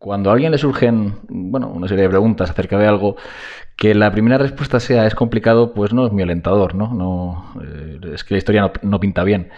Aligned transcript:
cuando 0.00 0.30
a 0.30 0.32
alguien 0.32 0.50
le 0.50 0.56
surgen, 0.56 1.18
bueno, 1.28 1.68
una 1.68 1.86
serie 1.86 2.04
de 2.04 2.08
preguntas 2.08 2.48
acerca 2.48 2.78
de 2.78 2.86
algo, 2.86 3.16
que 3.76 3.94
la 3.94 4.10
primera 4.10 4.38
respuesta 4.38 4.80
sea 4.80 5.06
es 5.06 5.14
complicado, 5.14 5.74
pues 5.74 5.92
no 5.92 6.06
es 6.06 6.12
muy 6.12 6.22
alentador, 6.22 6.74
¿no? 6.74 6.94
no 6.94 7.54
eh, 7.62 8.00
es 8.14 8.24
que 8.24 8.32
la 8.32 8.38
historia 8.38 8.72
no, 8.80 8.98
pinta 8.98 9.24
bien. 9.24 9.50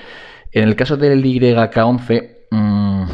En 0.51 0.65
el 0.65 0.75
caso 0.75 0.97
del 0.97 1.23
YK11, 1.23 2.39
mmm, 2.51 3.05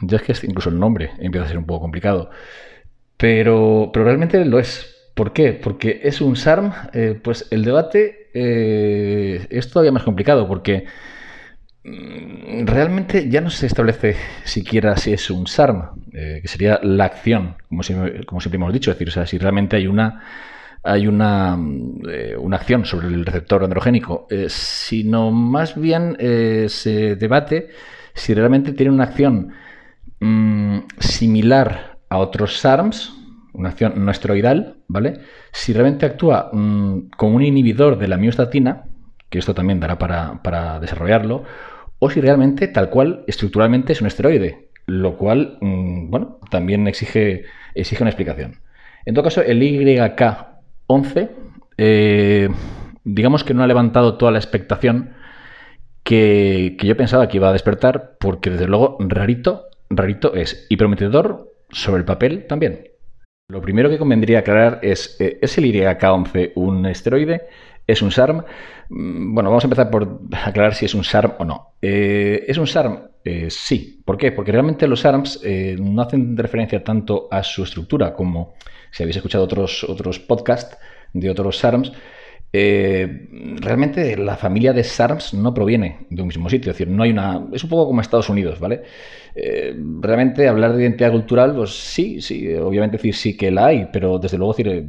ya 0.00 0.16
es 0.26 0.40
que 0.40 0.46
incluso 0.46 0.70
el 0.70 0.78
nombre 0.78 1.10
empieza 1.18 1.44
a 1.44 1.48
ser 1.48 1.58
un 1.58 1.66
poco 1.66 1.82
complicado, 1.82 2.30
pero, 3.18 3.90
pero 3.92 4.06
realmente 4.06 4.42
lo 4.46 4.58
es. 4.58 4.96
¿Por 5.14 5.34
qué? 5.34 5.52
Porque 5.52 6.00
es 6.02 6.22
un 6.22 6.34
SARM, 6.34 6.72
eh, 6.94 7.20
pues 7.22 7.46
el 7.50 7.62
debate 7.62 8.30
eh, 8.32 9.46
es 9.50 9.70
todavía 9.70 9.92
más 9.92 10.04
complicado, 10.04 10.48
porque 10.48 10.86
Mm, 10.86 10.86
realmente 11.82 13.28
ya 13.28 13.40
no 13.40 13.50
se 13.50 13.66
establece 13.66 14.16
siquiera 14.44 14.96
si 14.96 15.12
es 15.12 15.30
un 15.30 15.46
SARM, 15.46 15.90
eh, 16.12 16.40
que 16.42 16.48
sería 16.48 16.78
la 16.82 17.06
acción, 17.06 17.56
como, 17.68 17.82
siempre 17.82 18.56
hemos 18.56 18.72
dicho, 18.72 18.90
es 18.90 18.98
decir, 18.98 19.26
si 19.26 19.38
realmente 19.38 19.76
hay 19.76 19.86
una 19.86 20.22
hay 20.82 21.06
una, 21.06 21.58
eh, 22.08 22.34
una 22.38 22.56
acción 22.56 22.86
sobre 22.86 23.08
el 23.08 23.26
receptor 23.26 23.62
androgénico, 23.62 24.26
eh, 24.30 24.46
sino 24.48 25.30
más 25.30 25.78
bien 25.78 26.16
se 26.68 27.16
debate 27.16 27.68
si 28.14 28.32
realmente 28.32 28.72
tiene 28.72 28.90
una 28.90 29.04
acción 29.04 29.52
mm, 30.20 30.78
similar 30.98 31.98
a 32.08 32.16
otros 32.16 32.58
SARMs, 32.58 33.14
una 33.52 33.68
acción 33.70 34.04
no 34.04 34.10
esteroidal, 34.10 34.78
¿vale? 34.88 35.20
Si 35.52 35.74
realmente 35.74 36.06
actúa 36.06 36.50
mm, 36.50 37.10
como 37.16 37.36
un 37.36 37.42
inhibidor 37.42 37.98
de 37.98 38.08
la 38.08 38.16
miostatina, 38.16 38.84
que 39.30 39.38
esto 39.38 39.54
también 39.54 39.80
dará 39.80 39.98
para, 39.98 40.42
para 40.42 40.80
desarrollarlo, 40.80 41.44
o 41.98 42.10
si 42.10 42.20
realmente 42.20 42.68
tal 42.68 42.90
cual 42.90 43.24
estructuralmente 43.26 43.92
es 43.92 44.00
un 44.00 44.08
esteroide, 44.08 44.70
lo 44.86 45.16
cual, 45.16 45.58
mm, 45.60 46.10
bueno, 46.10 46.38
también 46.50 46.88
exige, 46.88 47.44
exige 47.74 48.02
una 48.02 48.10
explicación. 48.10 48.56
En 49.06 49.14
todo 49.14 49.24
caso, 49.24 49.42
el 49.42 49.62
YK11, 49.62 51.30
eh, 51.78 52.48
digamos 53.04 53.44
que 53.44 53.54
no 53.54 53.62
ha 53.62 53.66
levantado 53.66 54.18
toda 54.18 54.32
la 54.32 54.38
expectación 54.38 55.14
que, 56.02 56.76
yo 56.82 56.96
pensaba 56.96 57.28
que 57.28 57.36
iba 57.36 57.48
a 57.48 57.52
despertar, 57.52 58.16
porque 58.18 58.50
desde 58.50 58.66
luego 58.66 58.96
rarito, 59.00 59.66
rarito 59.88 60.34
es, 60.34 60.66
y 60.68 60.76
prometedor 60.76 61.52
sobre 61.70 62.00
el 62.00 62.04
papel 62.04 62.46
también. 62.46 62.88
Lo 63.48 63.60
primero 63.60 63.90
que 63.90 63.98
convendría 63.98 64.40
aclarar 64.40 64.78
es, 64.82 65.20
eh, 65.20 65.38
¿es 65.42 65.58
el 65.58 65.64
YK11 65.64 66.52
un 66.54 66.86
esteroide? 66.86 67.42
¿Es 67.90 68.02
un 68.02 68.12
SARM? 68.12 68.44
Mm, 68.88 69.34
bueno, 69.34 69.50
vamos 69.50 69.64
a 69.64 69.66
empezar 69.66 69.90
por 69.90 70.20
aclarar 70.44 70.74
si 70.74 70.84
es 70.84 70.94
un 70.94 71.02
SARM 71.02 71.32
o 71.38 71.44
no. 71.44 71.74
Eh, 71.82 72.44
¿Es 72.46 72.56
un 72.56 72.68
SARM? 72.68 73.00
Eh, 73.24 73.48
sí. 73.50 74.00
¿Por 74.04 74.16
qué? 74.16 74.30
Porque 74.30 74.52
realmente 74.52 74.86
los 74.86 75.00
SARMs 75.00 75.40
eh, 75.42 75.76
no 75.78 76.02
hacen 76.02 76.36
referencia 76.36 76.84
tanto 76.84 77.26
a 77.30 77.42
su 77.42 77.64
estructura 77.64 78.14
como 78.14 78.54
si 78.92 79.02
habéis 79.02 79.16
escuchado 79.16 79.42
otros, 79.42 79.84
otros 79.84 80.20
podcasts 80.20 80.78
de 81.12 81.30
otros 81.30 81.58
SARMs. 81.58 81.92
realmente 82.52 84.16
la 84.16 84.36
familia 84.36 84.72
de 84.72 84.84
SARMs 84.84 85.34
no 85.34 85.52
proviene 85.52 86.06
de 86.10 86.22
un 86.22 86.28
mismo 86.28 86.48
sitio, 86.48 86.70
es 86.70 86.78
decir, 86.78 86.92
no 86.92 87.02
hay 87.02 87.10
una. 87.10 87.46
Es 87.52 87.64
un 87.64 87.70
poco 87.70 87.86
como 87.86 88.00
Estados 88.00 88.28
Unidos, 88.28 88.60
¿vale? 88.60 88.82
realmente 90.00 90.48
hablar 90.48 90.74
de 90.74 90.82
identidad 90.82 91.12
cultural, 91.12 91.54
pues 91.54 91.70
sí, 91.70 92.20
sí, 92.20 92.52
obviamente 92.54 92.96
decir 92.96 93.14
sí 93.14 93.36
que 93.36 93.50
la 93.52 93.66
hay, 93.66 93.88
pero 93.92 94.18
desde 94.18 94.36
luego 94.36 94.52
decir, 94.52 94.88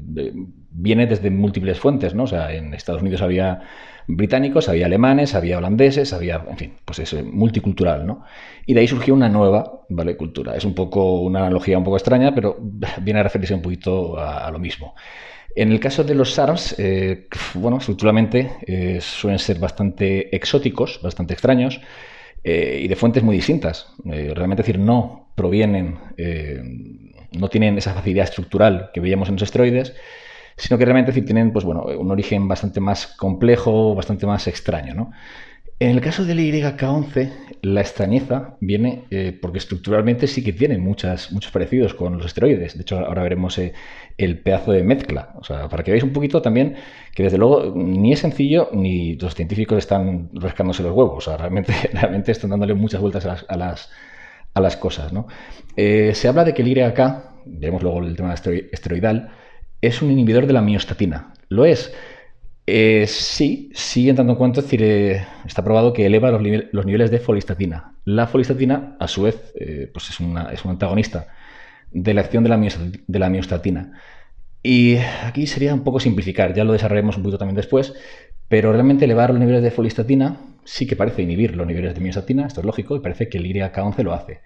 viene 0.71 1.05
desde 1.05 1.29
múltiples 1.29 1.79
fuentes, 1.79 2.15
¿no? 2.15 2.23
O 2.23 2.27
sea, 2.27 2.53
en 2.53 2.73
Estados 2.73 3.01
Unidos 3.01 3.21
había 3.21 3.61
británicos, 4.07 4.69
había 4.69 4.85
alemanes, 4.85 5.35
había 5.35 5.57
holandeses, 5.57 6.13
había, 6.13 6.43
en 6.49 6.57
fin, 6.57 6.73
pues 6.85 6.99
es 6.99 7.13
multicultural, 7.23 8.05
¿no? 8.05 8.23
Y 8.65 8.73
de 8.73 8.81
ahí 8.81 8.87
surgió 8.87 9.13
una 9.13 9.29
nueva, 9.29 9.81
¿vale? 9.89 10.17
Cultura. 10.17 10.55
Es 10.55 10.65
un 10.65 10.73
poco 10.73 11.21
una 11.21 11.39
analogía 11.41 11.77
un 11.77 11.83
poco 11.83 11.97
extraña, 11.97 12.33
pero 12.33 12.57
viene 13.01 13.19
a 13.19 13.23
referirse 13.23 13.53
un 13.53 13.61
poquito 13.61 14.17
a, 14.17 14.49
lo 14.51 14.59
mismo. 14.59 14.95
En 15.55 15.71
el 15.71 15.79
caso 15.79 16.03
de 16.03 16.15
los 16.15 16.33
SARMs, 16.33 16.75
eh, 16.79 17.27
bueno, 17.55 17.77
estructuralmente 17.77 18.51
eh, 18.65 18.99
suelen 19.01 19.39
ser 19.39 19.59
bastante 19.59 20.33
exóticos, 20.33 21.01
bastante 21.01 21.33
extraños 21.33 21.81
eh, 22.43 22.79
y 22.83 22.87
de 22.87 22.95
fuentes 22.95 23.21
muy 23.21 23.35
distintas. 23.35 23.93
realmente 24.05 24.63
decir, 24.63 24.79
no 24.79 25.31
provienen, 25.35 25.97
no 27.31 27.49
tienen 27.49 27.77
esa 27.77 27.93
facilidad 27.93 28.25
estructural 28.25 28.91
que 28.93 28.99
veíamos 28.99 29.27
en 29.27 29.35
los 29.35 29.43
esteroides, 29.43 29.93
sino 30.61 30.77
que 30.77 30.85
realmente 30.85 31.19
tienen 31.23 31.51
pues, 31.51 31.65
bueno, 31.65 31.83
un 31.97 32.11
origen 32.11 32.47
bastante 32.47 32.79
más 32.79 33.07
complejo, 33.07 33.95
bastante 33.95 34.27
más 34.27 34.45
extraño. 34.47 34.93
¿no? 34.93 35.11
En 35.79 35.89
el 35.89 36.01
caso 36.01 36.23
del 36.23 36.37
YK11, 36.37 37.31
la 37.63 37.81
extrañeza 37.81 38.57
viene 38.59 39.05
eh, 39.09 39.35
porque 39.41 39.57
estructuralmente 39.57 40.27
sí 40.27 40.43
que 40.43 40.53
tiene 40.53 40.77
muchas, 40.77 41.31
muchos 41.31 41.51
parecidos 41.51 41.95
con 41.95 42.15
los 42.15 42.27
esteroides. 42.27 42.75
De 42.75 42.83
hecho, 42.83 42.99
ahora 42.99 43.23
veremos 43.23 43.57
eh, 43.57 43.73
el 44.19 44.37
pedazo 44.37 44.71
de 44.71 44.83
mezcla. 44.83 45.33
O 45.39 45.43
sea, 45.43 45.67
para 45.67 45.83
que 45.83 45.89
veáis 45.89 46.03
un 46.03 46.13
poquito 46.13 46.43
también 46.43 46.75
que 47.15 47.23
desde 47.23 47.39
luego 47.39 47.73
ni 47.75 48.13
es 48.13 48.19
sencillo 48.19 48.69
ni 48.71 49.15
los 49.15 49.33
científicos 49.33 49.79
están 49.79 50.29
rascándose 50.33 50.83
los 50.83 50.91
huevos. 50.91 51.17
O 51.17 51.21
sea, 51.21 51.37
realmente, 51.37 51.73
realmente 51.93 52.31
están 52.31 52.51
dándole 52.51 52.75
muchas 52.75 53.01
vueltas 53.01 53.25
a 53.25 53.29
las, 53.57 53.89
a 54.53 54.61
las, 54.61 54.77
cosas. 54.77 55.11
¿no? 55.11 55.25
Eh, 55.75 56.11
se 56.13 56.27
habla 56.27 56.43
de 56.43 56.53
que 56.53 56.61
el 56.61 56.67
YK, 56.67 56.99
veremos 57.45 57.81
luego 57.81 58.03
el 58.03 58.15
tema 58.15 58.35
esteroidal, 58.35 59.31
es 59.81 60.01
un 60.01 60.11
inhibidor 60.11 60.47
de 60.47 60.53
la 60.53 60.61
miostatina. 60.61 61.33
¿Lo 61.49 61.65
es? 61.65 61.93
Eh, 62.67 63.05
sí, 63.07 63.71
sí, 63.73 64.09
en 64.09 64.15
tanto 64.15 64.33
en 64.33 64.37
cuanto 64.37 64.61
decir, 64.61 64.81
eh, 64.83 65.25
está 65.45 65.63
probado 65.63 65.93
que 65.93 66.05
eleva 66.05 66.31
los, 66.31 66.41
niveles 66.85 67.11
de 67.11 67.19
folistatina. 67.19 67.95
La 68.05 68.27
folistatina, 68.27 68.95
a 68.99 69.07
su 69.07 69.23
vez, 69.23 69.51
eh, 69.59 69.89
pues 69.91 70.09
es, 70.09 70.19
un 70.19 70.37
antagonista 70.37 71.27
de 71.91 72.13
la 72.13 72.21
acción 72.21 72.43
de 72.43 73.19
la, 73.19 73.29
miostatina. 73.29 73.99
Y 74.63 74.97
aquí 74.97 75.47
sería 75.47 75.73
un 75.73 75.83
poco 75.83 75.99
simplificar, 75.99 76.53
ya 76.53 76.63
lo 76.63 76.73
desarrollaremos 76.73 77.17
un 77.17 77.23
poquito 77.23 77.39
también 77.39 77.55
después, 77.55 77.93
pero 78.47 78.71
realmente 78.71 79.05
elevar 79.05 79.31
los 79.31 79.39
niveles 79.39 79.63
de 79.63 79.71
folistatina 79.71 80.37
sí 80.63 80.85
que 80.85 80.95
parece 80.95 81.23
inhibir 81.23 81.55
los 81.55 81.65
niveles 81.65 81.95
de 81.95 81.99
miostatina, 81.99 82.45
esto 82.45 82.61
es 82.61 82.65
lógico, 82.65 82.95
y 82.95 82.99
parece 82.99 83.27
que 83.27 83.39
el 83.39 83.47
IRIA-K11 83.47 84.03
lo 84.03 84.13
hace. 84.13 84.41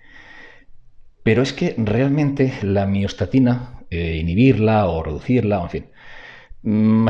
Pero 1.24 1.41
es 1.41 1.53
que 1.53 1.75
realmente 1.78 2.53
la 2.62 2.85
miostatina, 2.85 3.81
eh, 3.95 4.17
inhibirla 4.17 4.88
o 4.88 5.03
reducirla, 5.03 5.61
en 5.61 5.69
fin, 5.69 5.85
mm, 6.63 7.07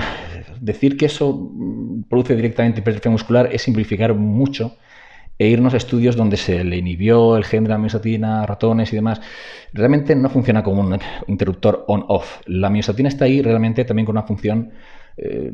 decir 0.62 0.98
que 0.98 1.06
eso 1.08 1.34
mm, 1.34 2.04
produce 2.10 2.36
directamente 2.36 2.80
hipertrofia 2.80 3.12
muscular 3.12 3.50
es 3.52 3.62
simplificar 3.64 4.14
mucho 4.14 4.78
e 5.38 5.48
irnos 5.48 5.74
a 5.74 5.78
estudios 5.78 6.16
donde 6.16 6.38
se 6.38 6.64
le 6.64 6.78
inhibió 6.78 7.36
el 7.38 7.44
gen 7.46 7.64
de 7.66 7.70
la 7.70 7.78
miostatina, 7.78 8.46
ratones 8.46 8.92
y 8.94 8.96
demás. 8.96 9.22
Realmente 9.74 10.16
no 10.16 10.30
funciona 10.30 10.64
como 10.64 10.82
un 10.82 10.98
interruptor 11.28 11.84
on-off. 11.88 12.40
La 12.46 12.70
miostatina 12.70 13.10
está 13.10 13.26
ahí 13.26 13.42
realmente 13.42 13.84
también 13.84 14.06
con 14.06 14.14
una 14.18 14.24
función. 14.24 14.72
Eh, 15.18 15.52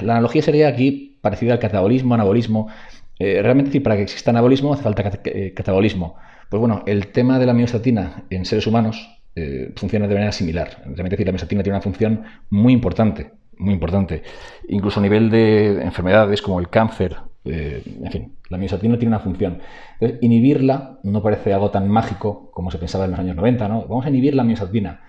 la 0.00 0.14
analogía 0.14 0.42
sería 0.42 0.68
aquí 0.68 1.18
parecida 1.20 1.52
al 1.52 1.58
catabolismo, 1.58 2.14
anabolismo. 2.14 2.68
Eh, 3.18 3.40
realmente, 3.42 3.80
para 3.82 3.96
que 3.96 4.02
exista 4.02 4.30
anabolismo 4.30 4.72
hace 4.72 4.82
falta 4.82 5.10
catabolismo. 5.54 6.16
Pues 6.48 6.58
bueno, 6.58 6.82
el 6.86 7.08
tema 7.08 7.38
de 7.38 7.46
la 7.46 7.52
miostatina 7.52 8.24
en 8.30 8.46
seres 8.46 8.66
humanos 8.66 9.19
eh, 9.34 9.72
funciona 9.76 10.06
de 10.06 10.14
manera 10.14 10.32
similar. 10.32 10.82
Realmente 10.84 11.10
decir, 11.10 11.26
la 11.26 11.32
miostatina 11.32 11.62
tiene 11.62 11.76
una 11.76 11.82
función 11.82 12.24
muy 12.50 12.72
importante, 12.72 13.32
muy 13.58 13.74
importante. 13.74 14.22
Incluso 14.68 15.00
a 15.00 15.02
nivel 15.02 15.30
de 15.30 15.82
enfermedades 15.82 16.42
como 16.42 16.60
el 16.60 16.68
cáncer, 16.68 17.16
eh, 17.44 17.82
en 18.02 18.12
fin, 18.12 18.32
la 18.48 18.58
miostatina 18.58 18.98
tiene 18.98 19.14
una 19.14 19.20
función. 19.20 19.60
Entonces, 19.94 20.18
inhibirla 20.22 20.98
no 21.02 21.22
parece 21.22 21.52
algo 21.52 21.70
tan 21.70 21.88
mágico 21.88 22.50
como 22.52 22.70
se 22.70 22.78
pensaba 22.78 23.04
en 23.04 23.12
los 23.12 23.20
años 23.20 23.36
90, 23.36 23.68
¿no? 23.68 23.86
Vamos 23.86 24.06
a 24.06 24.10
inhibir 24.10 24.34
la 24.34 24.44
miostatina. 24.44 25.00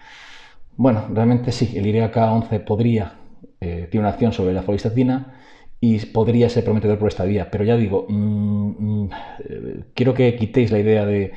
Bueno, 0.78 1.08
realmente 1.14 1.52
sí, 1.52 1.74
el 1.78 1.86
IRK11 1.86 2.64
podría, 2.64 3.14
eh, 3.60 3.88
tiene 3.92 4.06
una 4.06 4.14
acción 4.14 4.32
sobre 4.34 4.54
la 4.54 4.64
folistatina, 4.64 5.36
y 5.84 5.98
podría 6.06 6.48
ser 6.48 6.64
prometedor 6.64 7.00
por 7.00 7.08
esta 7.10 7.26
vía. 7.26 7.50
Pero 7.52 7.64
ya 7.64 7.76
digo, 7.76 8.06
mm, 8.08 9.04
mm, 9.04 9.10
quiero 9.96 10.14
que 10.14 10.36
quitéis 10.36 10.72
la 10.72 10.80
idea 10.80 11.06
de, 11.06 11.34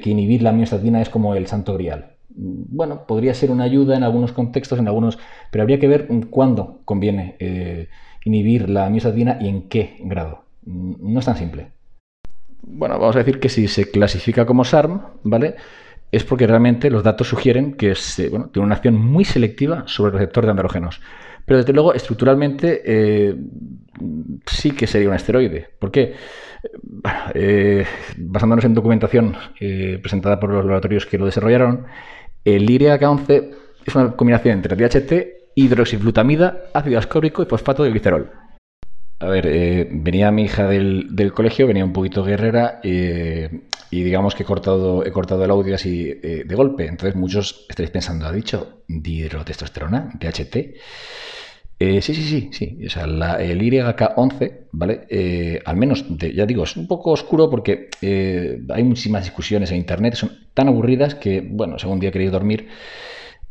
que 0.00 0.10
inhibir 0.10 0.42
la 0.42 0.52
miostatina 0.52 1.02
es 1.02 1.10
como 1.10 1.34
el 1.34 1.46
santo 1.46 1.74
grial. 1.74 2.11
Bueno, 2.34 3.06
podría 3.06 3.34
ser 3.34 3.50
una 3.50 3.64
ayuda 3.64 3.96
en 3.96 4.02
algunos 4.02 4.32
contextos, 4.32 4.78
en 4.78 4.88
algunos, 4.88 5.18
pero 5.50 5.62
habría 5.62 5.78
que 5.78 5.88
ver 5.88 6.08
cuándo 6.30 6.80
conviene 6.84 7.36
eh, 7.38 7.88
inhibir 8.24 8.70
la 8.70 8.88
miostatina 8.88 9.38
y 9.40 9.48
en 9.48 9.68
qué 9.68 9.98
grado. 10.00 10.44
No 10.64 11.18
es 11.18 11.26
tan 11.26 11.36
simple. 11.36 11.72
Bueno, 12.62 12.98
vamos 12.98 13.16
a 13.16 13.20
decir 13.20 13.40
que 13.40 13.48
si 13.48 13.68
se 13.68 13.90
clasifica 13.90 14.46
como 14.46 14.64
SARM, 14.64 15.00
¿vale? 15.24 15.56
Es 16.10 16.24
porque 16.24 16.46
realmente 16.46 16.90
los 16.90 17.02
datos 17.02 17.28
sugieren 17.28 17.74
que 17.74 17.94
tiene 18.16 18.48
una 18.56 18.76
acción 18.76 18.94
muy 18.94 19.24
selectiva 19.24 19.84
sobre 19.86 20.12
el 20.12 20.18
receptor 20.18 20.44
de 20.44 20.50
andrógenos. 20.50 21.00
Pero 21.44 21.58
desde 21.58 21.72
luego, 21.72 21.92
estructuralmente, 21.92 22.82
eh, 22.84 23.36
sí 24.46 24.70
que 24.70 24.86
sería 24.86 25.08
un 25.08 25.14
asteroide. 25.14 25.68
¿Por 25.78 25.90
qué? 25.90 26.14
Eh, 27.34 27.84
basándonos 28.16 28.64
en 28.64 28.74
documentación 28.74 29.34
presentada 30.00 30.38
por 30.38 30.50
los 30.50 30.64
laboratorios 30.64 31.06
que 31.06 31.18
lo 31.18 31.26
desarrollaron, 31.26 31.86
el 32.44 32.68
IRIA-K11 32.68 33.50
es 33.84 33.94
una 33.94 34.12
combinación 34.12 34.54
entre 34.54 34.76
DHT, 34.76 35.54
hidroxiflutamida, 35.54 36.64
ácido 36.74 36.98
ascórbico 36.98 37.42
y 37.42 37.46
fosfato 37.46 37.82
de 37.82 37.90
glicerol. 37.90 38.30
A 39.18 39.26
ver, 39.26 39.88
venía 39.92 40.32
mi 40.32 40.44
hija 40.44 40.66
del, 40.66 41.32
colegio, 41.32 41.68
venía 41.68 41.84
un 41.84 41.92
poquito 41.92 42.24
guerrera, 42.24 42.80
y 43.92 44.02
digamos 44.02 44.34
que 44.34 44.42
he 44.42 44.46
cortado, 44.46 45.04
he 45.04 45.12
cortado 45.12 45.44
el 45.44 45.50
audio 45.50 45.74
así 45.74 46.08
eh, 46.22 46.44
de 46.46 46.54
golpe. 46.54 46.86
Entonces 46.86 47.14
muchos 47.14 47.66
estaréis 47.68 47.90
pensando, 47.90 48.26
¿ha 48.26 48.32
dicho 48.32 48.84
dihidrotestosterona, 48.88 50.12
DHT? 50.18 50.56
Eh, 51.78 52.00
sí, 52.00 52.14
sí, 52.14 52.22
sí, 52.22 52.50
sí. 52.52 52.86
O 52.86 52.90
sea, 52.90 53.04
el 53.04 53.60
YK11, 53.60 54.68
¿vale? 54.70 55.04
Eh, 55.10 55.60
al 55.64 55.76
menos, 55.76 56.04
ya 56.18 56.46
digo, 56.46 56.62
es 56.62 56.76
un 56.76 56.86
poco 56.86 57.10
oscuro 57.10 57.50
porque 57.50 57.88
hay 58.68 58.84
muchísimas 58.84 59.24
discusiones 59.24 59.70
en 59.72 59.78
Internet, 59.78 60.14
son 60.14 60.30
tan 60.54 60.68
aburridas 60.68 61.16
que, 61.16 61.40
bueno, 61.40 61.78
si 61.78 61.84
algún 61.84 61.98
día 61.98 62.12
queréis 62.12 62.30
dormir, 62.30 62.68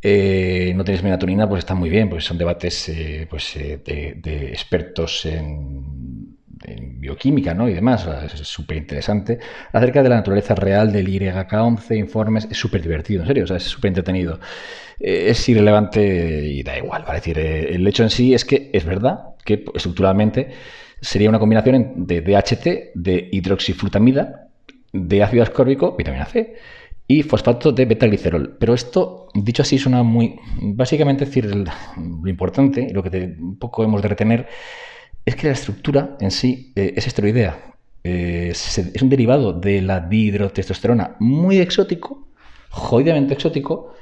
no 0.03 0.83
tenéis 0.85 1.03
melatonina, 1.03 1.47
pues 1.49 1.59
está 1.59 1.75
muy 1.75 1.89
bien, 1.89 2.09
pues 2.09 2.23
son 2.23 2.37
debates 2.37 2.91
pues, 3.29 3.53
de 3.55 4.47
expertos 4.49 5.25
en 5.25 6.20
en 6.63 6.99
bioquímica 6.99 7.53
¿no? 7.53 7.67
y 7.69 7.73
demás, 7.73 8.07
es 8.23 8.47
súper 8.47 8.77
interesante, 8.77 9.39
acerca 9.71 10.03
de 10.03 10.09
la 10.09 10.15
naturaleza 10.17 10.55
real 10.55 10.91
del 10.91 11.07
YK11, 11.07 11.97
informes, 11.97 12.47
es 12.49 12.57
súper 12.57 12.81
divertido, 12.81 13.21
en 13.21 13.27
serio, 13.27 13.45
o 13.49 13.55
es 13.55 13.63
súper 13.63 13.89
entretenido. 13.89 14.39
Eh, 14.99 15.25
es 15.29 15.49
irrelevante 15.49 16.45
y 16.45 16.63
da 16.63 16.77
igual, 16.77 17.03
¿vale? 17.03 17.19
decir, 17.19 17.39
eh, 17.39 17.73
el 17.73 17.87
hecho 17.87 18.03
en 18.03 18.09
sí 18.09 18.33
es 18.33 18.45
que 18.45 18.69
es 18.73 18.85
verdad 18.85 19.35
que 19.43 19.65
estructuralmente 19.73 20.51
sería 21.01 21.29
una 21.29 21.39
combinación 21.39 22.05
de 22.05 22.21
DHT, 22.21 22.91
de 22.93 23.29
hidroxiflutamida, 23.31 24.47
de 24.93 25.23
ácido 25.23 25.43
ascórbico, 25.43 25.95
vitamina 25.95 26.25
C, 26.25 26.55
y 27.07 27.23
fosfato 27.23 27.71
de 27.71 27.85
betaglicerol. 27.85 28.55
Pero 28.59 28.73
esto, 28.73 29.27
dicho 29.33 29.63
así, 29.63 29.77
suena 29.77 30.03
muy... 30.03 30.35
Básicamente, 30.61 31.25
decir, 31.25 31.45
lo 31.45 32.29
importante, 32.29 32.89
lo 32.93 33.03
que 33.03 33.35
un 33.37 33.57
poco 33.57 33.83
hemos 33.83 34.01
de 34.01 34.07
retener, 34.07 34.47
es 35.25 35.35
que 35.35 35.47
la 35.47 35.53
estructura 35.53 36.17
en 36.19 36.31
sí 36.31 36.73
eh, 36.75 36.93
es 36.95 37.07
esteroidea. 37.07 37.75
Eh, 38.03 38.49
es 38.51 39.01
un 39.01 39.09
derivado 39.09 39.53
de 39.53 39.81
la 39.81 39.99
dihidrotestosterona 39.99 41.17
muy 41.19 41.59
exótico, 41.59 42.27
jodidamente 42.69 43.33
exótico, 43.33 43.93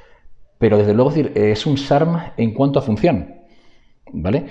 pero 0.57 0.77
desde 0.77 0.93
luego 0.93 1.11
es 1.13 1.65
un 1.65 1.77
SARM 1.77 2.31
en 2.37 2.53
cuanto 2.53 2.79
a 2.79 2.81
función. 2.81 3.35
¿Vale? 4.11 4.45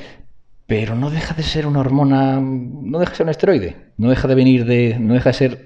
Pero 0.66 0.94
no 0.94 1.10
deja 1.10 1.34
de 1.34 1.42
ser 1.42 1.66
una 1.66 1.80
hormona, 1.80 2.40
no 2.40 2.98
deja 2.98 3.12
de 3.12 3.16
ser 3.16 3.24
un 3.24 3.30
esteroide, 3.30 3.76
no 3.96 4.10
deja 4.10 4.28
de 4.28 4.34
venir 4.34 4.66
de, 4.66 4.98
no 5.00 5.14
deja 5.14 5.30
de 5.30 5.34
ser 5.34 5.64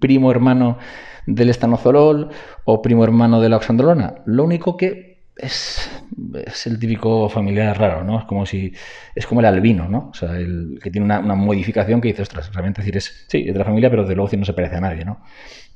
primo 0.00 0.30
hermano 0.30 0.78
del 1.26 1.50
estanozolol 1.50 2.30
o 2.64 2.82
primo 2.82 3.04
hermano 3.04 3.40
de 3.40 3.48
la 3.48 3.56
oxandrolona. 3.56 4.22
Lo 4.26 4.44
único 4.44 4.76
que 4.76 5.11
es, 5.42 6.66
el 6.66 6.78
típico 6.78 7.28
familiar 7.28 7.78
raro, 7.78 8.04
¿no? 8.04 8.20
Es 8.20 8.24
como 8.24 8.46
si 8.46 8.72
es 9.14 9.26
como 9.26 9.40
el 9.40 9.46
albino, 9.46 9.88
¿no? 9.88 10.10
O 10.10 10.14
sea, 10.14 10.36
el 10.36 10.78
que 10.82 10.90
tiene 10.90 11.04
una, 11.04 11.20
modificación 11.34 12.00
que 12.00 12.08
dice, 12.08 12.22
ostras, 12.22 12.52
realmente 12.52 12.80
decir 12.80 12.96
es, 12.96 13.26
sí, 13.28 13.44
es 13.46 13.52
de 13.52 13.58
la 13.58 13.64
familia, 13.64 13.90
pero 13.90 14.06
de 14.06 14.14
luego 14.14 14.34
no 14.36 14.44
se 14.44 14.52
parece 14.52 14.76
a 14.76 14.80
nadie, 14.80 15.04
¿no? 15.04 15.20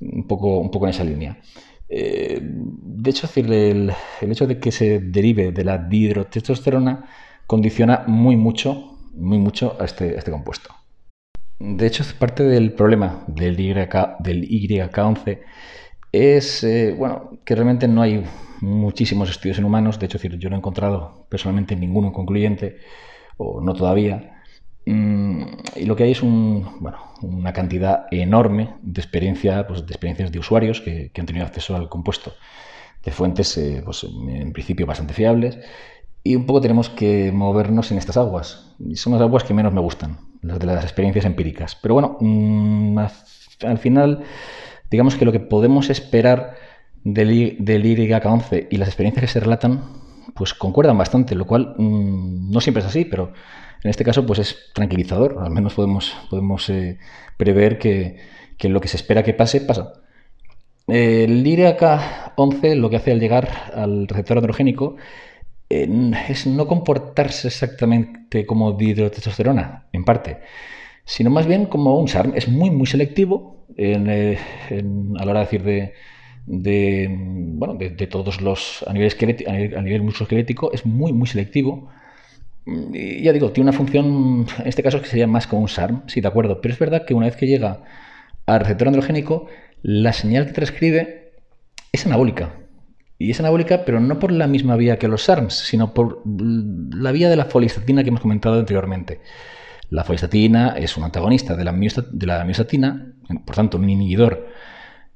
Un 0.01 0.27
poco, 0.27 0.59
un 0.59 0.71
poco 0.71 0.87
en 0.87 0.91
esa 0.91 1.05
línea. 1.05 1.37
Eh, 1.89 2.39
de 2.43 3.11
hecho, 3.11 3.27
decir, 3.27 3.53
el, 3.53 3.93
hecho 4.21 4.47
de 4.47 4.59
que 4.59 4.71
se 4.71 5.01
derive 5.01 5.53
de 5.53 5.65
la 5.65 5.79
dihidrotestosterona 5.79 7.05
condiciona 7.47 8.05
muy 8.07 8.37
mucho, 8.37 8.99
muy 9.15 9.39
mucho 9.39 9.77
a 9.81 9.85
este, 9.85 10.17
este 10.17 10.31
compuesto. 10.31 10.75
De 11.59 11.87
hecho, 11.87 12.05
parte 12.19 12.45
del 12.45 12.73
problema 12.73 13.25
del, 13.27 13.59
y, 13.59 13.73
del 13.73 14.49
YK11 14.49 15.41
es, 16.13 16.63
eh, 16.65 16.95
bueno, 16.97 17.39
que 17.45 17.55
realmente 17.55 17.89
no 17.89 18.03
hay 18.03 18.25
muchísimos 18.61 19.31
estudios 19.31 19.59
en 19.59 19.65
humanos, 19.65 19.99
de 19.99 20.07
hecho, 20.07 20.19
yo 20.19 20.51
no 20.51 20.57
he 20.57 20.59
encontrado 20.59 21.27
personalmente 21.29 21.77
ninguno 21.77 22.13
concluyente, 22.13 22.79
o 23.37 23.61
no 23.61 23.75
todavía, 23.75 24.43
mm, 24.87 25.43
y 25.77 25.85
lo 25.85 25.97
que 25.97 26.05
hay 26.05 26.13
es 26.13 26.23
una 26.23 27.53
cantidad 27.53 28.07
enorme 28.11 28.75
de, 28.83 29.01
experiencia, 29.01 29.67
pues, 29.67 29.87
de 29.87 29.93
experiencias 29.93 30.33
de 30.33 30.39
usuarios 30.39 30.81
que, 30.81 31.11
han 31.17 31.27
tenido 31.27 31.45
acceso 31.47 31.77
al 31.77 31.89
compuesto 31.89 32.33
de 33.05 33.13
fuentes, 33.13 33.57
eh, 33.59 33.83
pues, 33.85 34.05
en 34.05 34.53
principio, 34.53 34.87
bastante 34.87 35.15
fiables, 35.15 35.59
y 36.27 36.35
un 36.35 36.45
poco 36.45 36.61
tenemos 36.61 36.91
que 36.91 37.31
movernos 37.31 37.93
en 37.93 37.99
estas 37.99 38.17
aguas. 38.17 38.75
Son 38.95 39.13
las 39.13 39.23
aguas 39.23 39.45
que 39.45 39.55
menos 39.55 39.73
me 39.73 39.81
gustan, 39.81 40.19
las 40.43 40.59
de 40.59 40.67
las 40.67 40.83
experiencias 40.83 41.25
empíricas. 41.25 41.77
Pero 41.77 41.95
bueno, 41.95 42.17
mm, 42.21 42.99
al 43.65 43.79
final, 43.79 44.25
digamos 44.91 45.15
que 45.15 45.25
lo 45.25 45.31
que 45.31 45.39
podemos 45.39 45.89
esperar 45.89 46.57
del, 47.07 47.57
del 47.61 47.85
YK11 47.85 48.67
y 48.69 48.79
las 48.79 48.89
experiencias 48.89 49.23
que 49.23 49.33
se 49.33 49.41
relatan, 49.41 49.81
pues 50.35 50.55
concuerdan 50.55 50.99
bastante, 50.99 51.37
lo 51.37 51.47
cual 51.47 51.75
mm, 51.79 52.51
no 52.51 52.61
siempre 52.61 52.81
es 52.81 52.89
así, 52.89 53.05
pero 53.05 53.33
en 53.85 53.91
este 53.91 54.05
caso 54.05 54.27
pues 54.27 54.41
es 54.41 54.73
tranquilizador. 54.75 55.39
Al 55.41 55.53
menos 55.53 55.75
podemos, 55.75 56.17
podemos 56.29 56.69
eh, 56.69 56.99
prever 57.37 57.79
que, 57.79 58.19
lo 58.61 58.81
que 58.81 58.89
se 58.89 58.97
espera 58.97 59.23
que 59.23 59.35
pase, 59.35 59.61
pasa. 59.61 59.93
El 60.89 61.45
YK11 61.45 62.75
lo 62.75 62.91
que 62.91 62.97
hace 62.97 63.13
al 63.13 63.21
llegar 63.21 63.73
al 63.75 64.09
receptor 64.09 64.39
androgénico 64.39 64.97
es 65.69 66.47
no 66.47 66.67
comportarse 66.67 67.49
exactamente 67.49 68.47
como 68.47 68.73
dihidrotestosterona, 68.73 69.87
en 69.93 70.05
parte, 70.05 70.39
sino 71.05 71.31
más 71.31 71.47
bien 71.47 71.67
como 71.67 71.99
un 71.99 72.09
SARM. 72.09 72.33
Es 72.35 72.49
muy, 72.49 72.71
muy 72.71 72.87
selectivo 72.87 73.65
eh, 73.77 74.39
a 74.71 75.25
la 75.25 75.31
hora 75.31 75.41
de 75.41 75.47
decir 75.47 75.63
de, 75.63 75.93
de, 76.47 77.09
bueno, 77.11 77.75
de, 77.75 77.91
todos 78.07 78.41
los, 78.41 78.85
a 78.87 78.93
nivel, 78.93 79.13
a 79.47 79.79
a 79.79 79.83
nivel 79.83 80.03
musculoesquelético, 80.03 80.73
es 80.73 80.87
muy, 80.87 81.13
muy 81.13 81.27
selectivo. 81.27 81.91
Y 82.65 83.23
ya 83.23 83.33
digo, 83.33 83.53
tiene 83.53 83.71
una 83.71 83.77
función, 83.77 84.47
en 84.59 84.67
este 84.67 84.83
caso, 84.83 85.01
que 85.01 85.09
sería 85.09 85.27
más 85.27 85.47
como 85.47 85.63
un 85.63 85.69
SARM, 85.69 86.03
sí, 86.07 86.21
de 86.21 86.29
acuerdo. 86.29 86.61
Pero 86.61 86.75
es 86.75 86.81
verdad 86.81 87.05
que 87.05 87.15
una 87.15 87.27
vez 87.27 87.37
que 87.37 87.47
llega 87.47 87.83
al 88.47 88.61
receptor 88.61 88.89
androgénico, 88.89 89.47
la 89.83 90.13
señal 90.13 90.47
que 90.47 90.53
transcribe 90.53 91.33
es 91.93 92.07
anabólica. 92.07 92.55
Y 93.19 93.31
es 93.31 93.41
anabólica, 93.41 93.85
pero 93.85 93.99
no 93.99 94.19
por 94.19 94.31
la 94.31 94.47
misma 94.47 94.77
vía 94.77 94.99
que 94.99 95.09
los 95.09 95.23
SARMs, 95.23 95.55
sino 95.55 95.95
por 95.95 96.23
la 96.27 97.13
vía 97.13 97.31
de 97.31 97.37
la 97.37 97.47
folistatina 97.47 98.03
que 98.03 98.11
hemos 98.11 98.21
comentado 98.21 98.59
anteriormente. 98.59 99.21
La 99.89 100.05
folistatina 100.05 100.75
es 100.77 100.97
un 100.97 101.05
antagonista 101.05 101.57
de 101.57 101.65
la 101.65 101.73
miostatina, 101.73 103.15
por 103.45 103.57
tanto, 103.57 103.79
un 103.79 103.89
inhibidor 103.89 104.49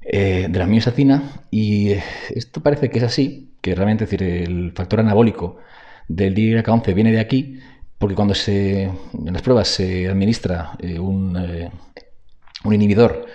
eh, 0.03 0.47
de 0.49 0.59
la 0.59 0.65
miostatina 0.65 1.45
y 1.51 1.91
eh, 1.91 2.03
esto 2.31 2.61
parece 2.61 2.89
que 2.89 2.97
es 2.97 3.03
así, 3.03 3.53
que 3.61 3.75
realmente 3.75 4.05
decir, 4.05 4.23
el 4.23 4.71
factor 4.71 4.99
anabólico 4.99 5.57
del 6.07 6.33
DYK11 6.33 6.93
viene 6.95 7.11
de 7.11 7.19
aquí, 7.19 7.59
porque 7.99 8.15
cuando 8.15 8.33
se, 8.33 8.83
en 8.85 9.33
las 9.33 9.43
pruebas 9.43 9.67
se 9.67 10.07
administra 10.07 10.71
eh, 10.79 10.97
un, 10.97 11.37
un, 12.63 12.73
inhibidor, 12.73 13.27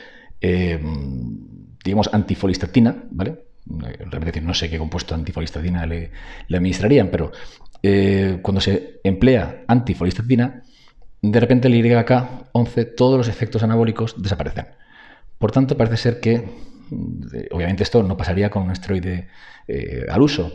digamos, 1.85 2.11
antifolistatina, 2.13 3.05
¿vale? 3.11 3.45
Realmente 3.65 4.41
no 4.41 4.53
sé 4.53 4.69
qué 4.69 4.79
compuesto 4.79 5.15
antifolistatina 5.15 5.87
le, 5.87 6.11
le 6.49 6.57
administrarían, 6.57 7.11
pero 7.11 7.31
cuando 8.43 8.61
se 8.61 9.01
emplea 9.05 9.63
antifolistatina, 9.69 10.63
de 11.23 11.41
repente 11.41 11.69
el 11.69 11.75
YK11, 11.75 12.95
todos 12.97 13.19
los 13.19 13.29
efectos 13.29 13.63
anabólicos 13.63 14.21
desaparecen. 14.21 14.67
Por 15.39 15.53
tanto, 15.53 15.77
parece 15.77 15.97
ser 15.97 16.21
que, 16.21 16.35
eh, 16.35 17.49
obviamente 17.51 17.83
esto 17.83 18.03
no 18.03 18.17
pasaría 18.17 18.51
con 18.51 18.63
un 18.63 18.71
esteroide 18.71 19.29
eh, 19.69 20.07
al 20.09 20.23
uso, 20.23 20.53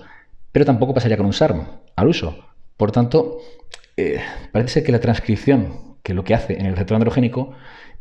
pero 0.52 0.66
tampoco 0.66 0.94
pasaría 0.94 1.18
con 1.18 1.26
un 1.26 1.34
SARM 1.34 1.68
al 1.96 2.08
uso. 2.08 2.46
Por 2.78 2.92
tanto, 2.92 3.40
eh, 3.98 4.20
parece 4.52 4.74
ser 4.76 4.84
que 4.84 4.92
la 4.92 5.00
transcripción, 5.00 5.98
que 6.04 6.14
lo 6.14 6.24
que 6.24 6.34
hace 6.34 6.60
en 6.60 6.66
el 6.66 6.74
receptor 6.74 6.96
androgénico, 6.96 7.54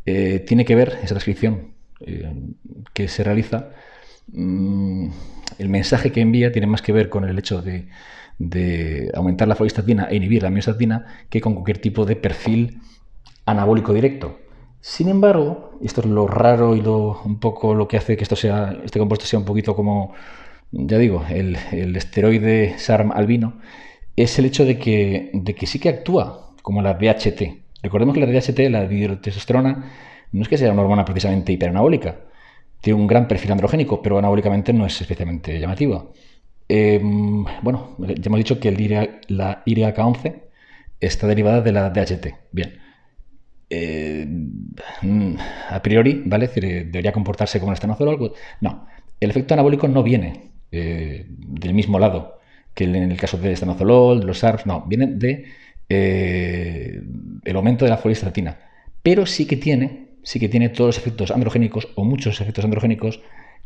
tiene 0.04 0.64
que 0.64 0.74
ver, 0.74 0.98
esa 1.02 1.14
transcripción 1.14 1.74
que 2.94 3.06
se 3.06 3.22
realiza, 3.22 3.70
mm, 4.32 5.08
el 5.58 5.68
mensaje 5.68 6.10
que 6.10 6.20
envía 6.20 6.50
tiene 6.50 6.66
más 6.66 6.82
que 6.82 6.92
ver 6.92 7.08
con 7.10 7.28
el 7.28 7.38
hecho 7.38 7.62
de, 7.62 7.86
de 8.40 9.10
aumentar 9.14 9.46
la 9.46 9.54
folistatina 9.54 10.08
e 10.10 10.16
inhibir 10.16 10.42
la 10.42 10.50
miostatina 10.50 11.04
que 11.28 11.40
con 11.42 11.52
cualquier 11.54 11.78
tipo 11.78 12.06
de 12.06 12.16
perfil 12.16 12.80
anabólico 13.44 13.92
directo. 13.92 14.40
Sin 14.80 15.08
embargo, 15.08 15.78
esto 15.82 16.00
es 16.00 16.06
lo 16.06 16.26
raro 16.26 16.74
y 16.74 16.80
lo, 16.80 17.20
un 17.24 17.38
poco 17.38 17.74
lo 17.74 17.86
que 17.86 17.98
hace 17.98 18.16
que 18.16 18.22
esto 18.22 18.36
sea, 18.36 18.76
este 18.84 18.98
compuesto 18.98 19.26
sea 19.26 19.38
un 19.38 19.44
poquito 19.44 19.76
como, 19.76 20.14
ya 20.72 20.98
digo, 20.98 21.24
el, 21.28 21.56
esteroide 21.96 22.78
SARM 22.78 23.12
albino, 23.12 23.60
es 24.16 24.38
el 24.38 24.46
hecho 24.46 24.64
de 24.64 24.78
que, 24.78 25.30
de 25.34 25.54
que 25.54 25.66
sí 25.66 25.78
que 25.78 25.90
actúa 25.90 26.54
como 26.62 26.82
la 26.82 26.94
DHT. 26.94 27.42
Recordemos 27.82 28.14
que 28.14 28.20
la 28.20 28.26
DHT, 28.26 28.58
la 28.70 28.86
dihidrotestosterona, 28.86 29.90
no 30.32 30.42
es 30.42 30.48
que 30.48 30.58
sea 30.58 30.72
una 30.72 30.82
hormona 30.82 31.04
precisamente 31.04 31.52
hiperanabólica. 31.52 32.20
Tiene 32.80 33.00
un 33.00 33.06
gran 33.06 33.28
perfil 33.28 33.52
androgénico, 33.52 34.00
pero 34.02 34.18
anabólicamente 34.18 34.72
no 34.72 34.86
es 34.86 34.98
especialmente 35.00 35.58
llamativa. 35.58 36.06
Em, 36.68 37.44
bueno, 37.62 37.96
ya 37.98 38.14
hemos 38.26 38.38
dicho 38.38 38.60
que 38.60 38.68
el, 38.68 39.20
la 39.28 39.62
IRAK11 39.66 40.42
está 41.00 41.26
derivada 41.26 41.60
de 41.60 41.72
la 41.72 41.90
DHT. 41.90 42.26
Bien. 42.52 42.89
Eh, 43.72 44.26
a 45.70 45.80
priori, 45.80 46.22
¿vale? 46.26 46.48
decir, 46.48 46.64
eh, 46.64 46.84
debería 46.84 47.12
comportarse 47.12 47.60
como 47.60 47.70
el 47.70 47.74
estanozolol. 47.74 48.32
No, 48.60 48.86
el 49.20 49.30
efecto 49.30 49.54
anabólico 49.54 49.86
no 49.86 50.02
viene 50.02 50.50
eh, 50.72 51.24
del 51.28 51.72
mismo 51.72 51.98
lado 51.98 52.40
que 52.74 52.84
en 52.84 52.96
el 52.96 53.16
caso 53.16 53.38
del 53.38 53.52
estanozolol, 53.52 54.20
de 54.20 54.26
los 54.26 54.38
SARS, 54.38 54.66
no, 54.66 54.84
viene 54.86 55.06
de 55.06 55.60
el 55.88 57.56
aumento 57.56 57.84
de 57.84 57.90
la 57.90 57.96
folistatina. 57.96 58.58
Pero 59.02 59.26
sí 59.26 59.46
que 59.46 59.56
tiene, 59.56 60.10
sí 60.22 60.38
que 60.38 60.48
tiene 60.48 60.68
todos 60.68 60.88
los 60.88 60.98
efectos 60.98 61.32
androgénicos 61.32 61.88
o 61.96 62.04
muchos 62.04 62.40
efectos 62.40 62.64
androgénicos 62.64 63.20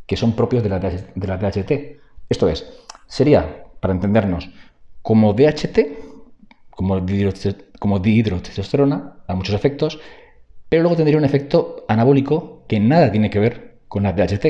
que 0.07 0.17
son 0.17 0.35
propios 0.35 0.63
de 0.63 0.71
la, 0.71 0.79
de 0.79 1.27
la 1.27 1.37
DHT. 1.37 1.73
Esto 2.31 2.49
es, 2.49 2.67
sería, 3.07 3.65
para 3.81 3.93
entendernos, 3.93 4.49
como 5.03 5.35
DHT, 5.35 5.79
como, 6.71 6.99
como 7.79 7.99
dihidrotestosterona, 7.99 9.19
a 9.27 9.35
muchos 9.35 9.55
efectos, 9.55 10.01
pero 10.69 10.83
luego 10.83 10.97
tendría 10.97 11.19
un 11.19 11.25
efecto 11.25 11.85
anabólico 11.89 12.65
que 12.67 12.81
nada 12.81 13.11
tiene 13.11 13.31
que 13.31 13.39
ver 13.39 13.79
con 13.89 14.03
la 14.03 14.13
DHT, 14.13 14.47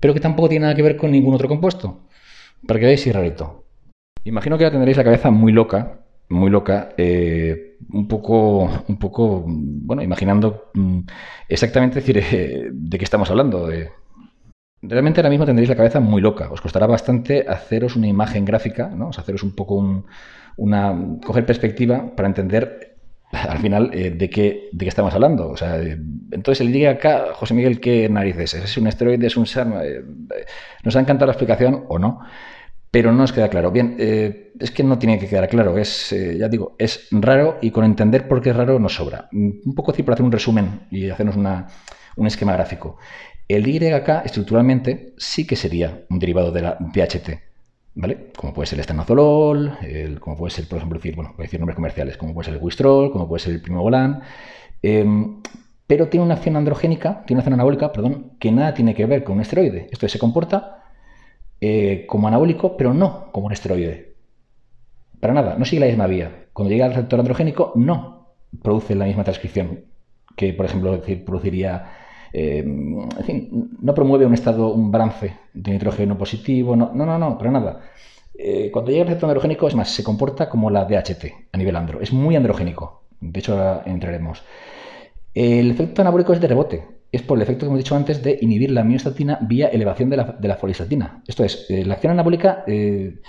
pero 0.00 0.14
que 0.14 0.20
tampoco 0.20 0.48
tiene 0.48 0.64
nada 0.64 0.74
que 0.74 0.82
ver 0.82 0.96
con 0.96 1.10
ningún 1.10 1.34
otro 1.34 1.48
compuesto. 1.48 2.00
Para 2.66 2.78
que 2.78 2.86
veáis 2.86 3.00
si 3.02 3.12
rarito. 3.12 3.64
Imagino 4.24 4.56
que 4.56 4.64
ahora 4.64 4.72
tendréis 4.72 4.96
la 4.96 5.04
cabeza 5.04 5.30
muy 5.30 5.52
loca, 5.52 6.00
muy 6.28 6.50
loca, 6.50 6.90
eh, 6.96 7.76
un 7.92 8.08
poco, 8.08 8.70
un 8.88 8.98
poco, 8.98 9.44
bueno, 9.46 10.02
imaginando 10.02 10.70
mm, 10.74 11.00
exactamente 11.48 11.96
decir, 11.96 12.18
eh, 12.18 12.68
de 12.72 12.98
qué 12.98 13.04
estamos 13.04 13.30
hablando. 13.30 13.68
Realmente 14.80 15.20
ahora 15.20 15.30
mismo 15.30 15.46
tendréis 15.46 15.68
la 15.68 15.76
cabeza 15.76 16.00
muy 16.00 16.20
loca. 16.20 16.50
Os 16.50 16.60
costará 16.60 16.86
bastante 16.86 17.46
haceros 17.48 17.96
una 17.96 18.06
imagen 18.06 18.44
gráfica, 18.44 18.88
¿no? 18.88 19.10
haceros 19.10 19.42
un 19.42 19.54
poco 19.54 20.04
una, 20.56 21.18
coger 21.24 21.46
perspectiva 21.46 22.14
para 22.14 22.28
entender 22.28 22.96
al 23.32 23.58
final 23.58 23.90
eh, 23.92 24.10
de, 24.10 24.30
qué, 24.30 24.68
de 24.72 24.84
qué 24.84 24.88
estamos 24.88 25.12
hablando. 25.14 25.48
O 25.48 25.56
sea, 25.56 25.80
entonces 25.80 26.60
el 26.60 26.72
día 26.72 26.90
acá, 26.90 27.26
José 27.34 27.54
Miguel, 27.54 27.80
¿qué 27.80 28.08
narices? 28.08 28.54
¿Es 28.54 28.76
un 28.76 28.86
esteroide? 28.86 29.26
¿Es 29.26 29.36
un 29.36 29.46
SERM? 29.46 29.74
¿Nos 30.84 30.96
ha 30.96 31.00
encantado 31.00 31.26
la 31.26 31.32
explicación 31.32 31.84
o 31.88 31.98
no? 31.98 32.20
pero 32.94 33.10
no 33.10 33.18
nos 33.18 33.32
queda 33.32 33.48
claro. 33.48 33.72
Bien, 33.72 33.96
eh, 33.98 34.52
es 34.60 34.70
que 34.70 34.84
no 34.84 35.00
tiene 35.00 35.18
que 35.18 35.26
quedar 35.26 35.48
claro, 35.48 35.76
es, 35.78 36.12
eh, 36.12 36.38
ya 36.38 36.48
digo, 36.48 36.76
es 36.78 37.08
raro 37.10 37.58
y 37.60 37.72
con 37.72 37.84
entender 37.84 38.28
por 38.28 38.40
qué 38.40 38.50
es 38.50 38.56
raro 38.56 38.78
nos 38.78 38.94
sobra. 38.94 39.28
Un 39.32 39.74
poco 39.74 39.90
así 39.90 40.04
para 40.04 40.14
hacer 40.14 40.24
un 40.24 40.30
resumen 40.30 40.82
y 40.92 41.10
hacernos 41.10 41.34
un 41.34 42.26
esquema 42.28 42.52
gráfico. 42.52 42.96
El 43.48 43.64
DYK 43.64 44.24
estructuralmente 44.24 45.12
sí 45.18 45.44
que 45.44 45.56
sería 45.56 46.04
un 46.08 46.20
derivado 46.20 46.52
de 46.52 46.62
la 46.62 46.78
DHT, 46.78 47.30
¿vale? 47.94 48.30
Como 48.36 48.52
puede 48.52 48.66
ser 48.66 48.76
el 48.76 48.80
estanozolol, 48.80 49.78
como 50.20 50.36
puede 50.36 50.50
ser, 50.50 50.68
por 50.68 50.78
ejemplo, 50.78 50.98
decir, 50.98 51.14
bueno, 51.14 51.34
decir 51.38 51.60
nombres 51.60 51.76
comerciales, 51.76 52.16
como 52.16 52.34
puede 52.34 52.46
ser 52.46 52.54
el 52.54 52.62
Wistrol, 52.62 53.12
como 53.12 53.28
puede 53.28 53.40
ser 53.40 53.54
el 53.54 53.62
Primobolan, 53.62 54.22
em, 54.82 55.40
pero 55.86 56.08
tiene 56.08 56.24
una 56.24 56.34
acción 56.34 56.56
androgénica, 56.56 57.24
tiene 57.26 57.38
una 57.38 57.40
acción 57.40 57.54
anabólica, 57.54 57.92
perdón, 57.92 58.32
que 58.38 58.50
nada 58.52 58.74
tiene 58.74 58.94
que 58.94 59.06
ver 59.06 59.22
con 59.24 59.36
un 59.36 59.42
esteroide. 59.42 59.88
Esto 59.90 60.08
se 60.08 60.18
comporta 60.18 60.84
eh, 61.60 62.06
como 62.08 62.28
anabólico, 62.28 62.76
pero 62.76 62.94
no 62.94 63.30
como 63.32 63.46
un 63.46 63.52
esteroide. 63.52 64.14
Para 65.20 65.34
nada, 65.34 65.56
no 65.58 65.64
sigue 65.64 65.80
la 65.80 65.86
misma 65.86 66.06
vía. 66.06 66.46
Cuando 66.52 66.70
llega 66.72 66.86
al 66.86 66.92
receptor 66.94 67.20
androgénico, 67.20 67.72
no 67.76 68.34
produce 68.62 68.94
la 68.94 69.06
misma 69.06 69.24
transcripción 69.24 69.84
que, 70.36 70.52
por 70.52 70.66
ejemplo, 70.66 71.00
produciría. 71.24 72.03
Eh, 72.36 72.58
en 72.58 73.24
fin, 73.24 73.70
no 73.80 73.94
promueve 73.94 74.26
un 74.26 74.34
estado, 74.34 74.72
un 74.72 74.90
balance 74.90 75.36
de 75.52 75.70
nitrógeno 75.70 76.18
positivo, 76.18 76.74
no, 76.74 76.90
no, 76.92 77.06
no, 77.06 77.16
no 77.16 77.38
para 77.38 77.52
nada. 77.52 77.80
Eh, 78.36 78.70
cuando 78.72 78.90
llega 78.90 79.02
al 79.02 79.08
receptor 79.08 79.30
androgénico, 79.30 79.68
es 79.68 79.76
más, 79.76 79.90
se 79.90 80.02
comporta 80.02 80.48
como 80.48 80.68
la 80.68 80.84
DHT 80.84 81.24
a 81.52 81.56
nivel 81.56 81.76
andro. 81.76 82.00
Es 82.00 82.12
muy 82.12 82.34
androgénico. 82.34 83.04
De 83.20 83.38
hecho, 83.38 83.52
ahora 83.52 83.84
entraremos. 83.86 84.42
El 85.32 85.70
efecto 85.70 86.02
anabólico 86.02 86.32
es 86.32 86.40
de 86.40 86.48
rebote 86.48 86.84
es 87.12 87.22
por 87.22 87.38
el 87.38 87.42
efecto 87.42 87.60
que 87.60 87.66
hemos 87.66 87.78
dicho 87.78 87.94
antes 87.94 88.24
de 88.24 88.36
inhibir 88.42 88.72
la 88.72 88.82
miostatina 88.82 89.38
vía 89.40 89.68
elevación 89.68 90.10
de 90.10 90.16
la, 90.16 90.56
folistatina. 90.56 91.22
Esto 91.28 91.44
es, 91.44 91.66
eh, 91.70 91.84
la 91.84 91.94
acción 91.94 92.10
anabólica 92.12 92.64
eh, 92.66 93.20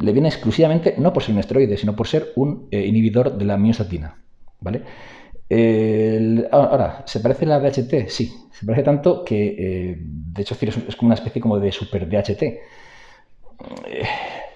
le 0.00 0.12
viene 0.12 0.28
exclusivamente 0.28 0.94
no 0.98 1.12
por 1.12 1.24
ser 1.24 1.34
un 1.34 1.40
esteroide, 1.40 1.76
sino 1.76 1.96
por 1.96 2.06
ser 2.06 2.28
un 2.36 2.68
inhibidor 2.70 3.36
de 3.36 3.44
la 3.46 3.56
miostatina. 3.56 4.22
¿vale? 4.60 4.82
Ahora, 6.50 7.02
¿se 7.06 7.20
parece 7.20 7.44
a 7.44 7.48
la 7.48 7.60
DHT? 7.60 8.08
Sí, 8.08 8.32
se 8.52 8.66
parece 8.66 8.82
tanto 8.82 9.24
que, 9.24 9.96
de 9.98 10.42
hecho, 10.42 10.56
es, 10.60 10.96
como 10.96 11.08
una 11.08 11.14
especie 11.14 11.40
como 11.40 11.58
de 11.58 11.72
super 11.72 12.08
DHT. 12.08 12.42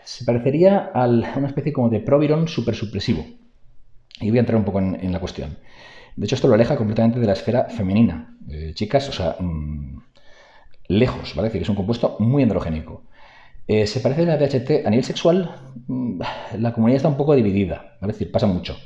se 0.04 0.25
parecería 0.25 0.90
a 0.95 1.07
una 1.07 1.49
especie 1.49 1.73
como 1.73 1.88
de 1.88 2.00
proviron 2.00 2.49
supersupresivo. 2.49 3.25
Y 4.21 4.30
voy 4.30 4.38
a 4.38 4.40
entrar 4.40 4.59
un 4.59 4.64
poco 4.64 4.80
en 4.80 5.12
la 5.12 5.21
cuestión. 5.21 5.59
De 6.18 6.25
hecho, 6.25 6.35
esto 6.35 6.49
lo 6.49 6.54
aleja 6.54 6.76
completamente 6.76 7.21
de 7.21 7.26
la 7.26 7.35
esfera 7.35 7.66
femenina. 7.66 8.37
Eh, 8.50 8.73
chicas, 8.75 9.09
o 9.09 9.12
sea, 9.12 9.37
mm, 9.38 10.00
lejos, 10.88 11.33
¿vale? 11.37 11.47
Es 11.47 11.52
decir, 11.52 11.62
es 11.62 11.68
un 11.68 11.76
compuesto 11.76 12.16
muy 12.18 12.42
androgénico. 12.42 13.04
Eh, 13.68 13.87
se 13.87 14.00
parece 14.00 14.23
a 14.23 14.25
la 14.25 14.37
DHT 14.37 14.85
a 14.85 14.90
nivel 14.90 15.04
sexual, 15.04 15.54
mm, 15.87 16.21
la 16.59 16.73
comunidad 16.73 16.97
está 16.97 17.09
un 17.09 17.16
poco 17.16 17.37
dividida, 17.37 17.97
¿vale? 18.00 18.12
Es 18.12 18.18
decir, 18.18 18.33
pasa 18.33 18.49
mucho. 18.49 18.76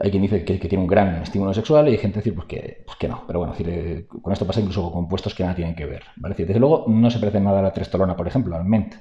Hay 0.00 0.10
quien 0.10 0.22
dice 0.22 0.44
que, 0.44 0.56
tiene 0.58 0.82
un 0.82 0.88
gran 0.88 1.22
estímulo 1.22 1.52
sexual 1.52 1.88
y 1.88 1.92
hay 1.92 1.98
gente 1.98 2.22
que 2.22 2.32
pues 2.32 2.46
que, 2.46 2.82
pues 2.86 2.96
que 2.98 3.08
no. 3.08 3.24
Pero 3.26 3.40
bueno, 3.40 3.54
eh, 3.58 4.06
con 4.08 4.32
esto 4.32 4.46
pasa 4.46 4.60
incluso 4.60 4.82
con 4.82 4.92
compuestos 4.92 5.34
que 5.34 5.42
nada 5.42 5.54
tienen 5.54 5.74
que 5.74 5.86
ver. 5.86 6.02
¿vale? 6.16 6.34
desde 6.36 6.58
luego 6.58 6.84
no 6.88 7.10
se 7.10 7.18
parece 7.18 7.40
nada 7.40 7.60
a 7.60 7.62
la 7.62 7.72
trestolona, 7.72 8.16
por 8.16 8.26
ejemplo, 8.26 8.56
al 8.56 8.64
MENT. 8.64 8.94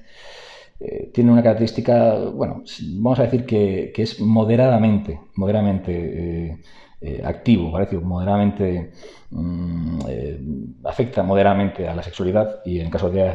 tiene 1.14 1.32
una 1.32 1.42
característica, 1.42 2.16
bueno, 2.16 2.64
vamos 2.98 3.20
a 3.20 3.24
decir 3.24 3.46
que, 3.46 3.94
es 3.96 4.20
moderadamente, 4.20 5.20
moderadamente 5.36 6.60
eh, 7.06 7.22
activo, 7.22 7.70
¿vale? 7.70 7.88
moderadamente 8.00 8.92
mm, 9.30 10.00
eh, 10.08 10.40
afecta 10.86 11.22
moderadamente 11.22 11.86
a 11.86 11.94
la 11.94 12.02
sexualidad 12.02 12.62
y 12.64 12.80
en 12.80 12.90
caso 12.90 13.10
de, 13.10 13.28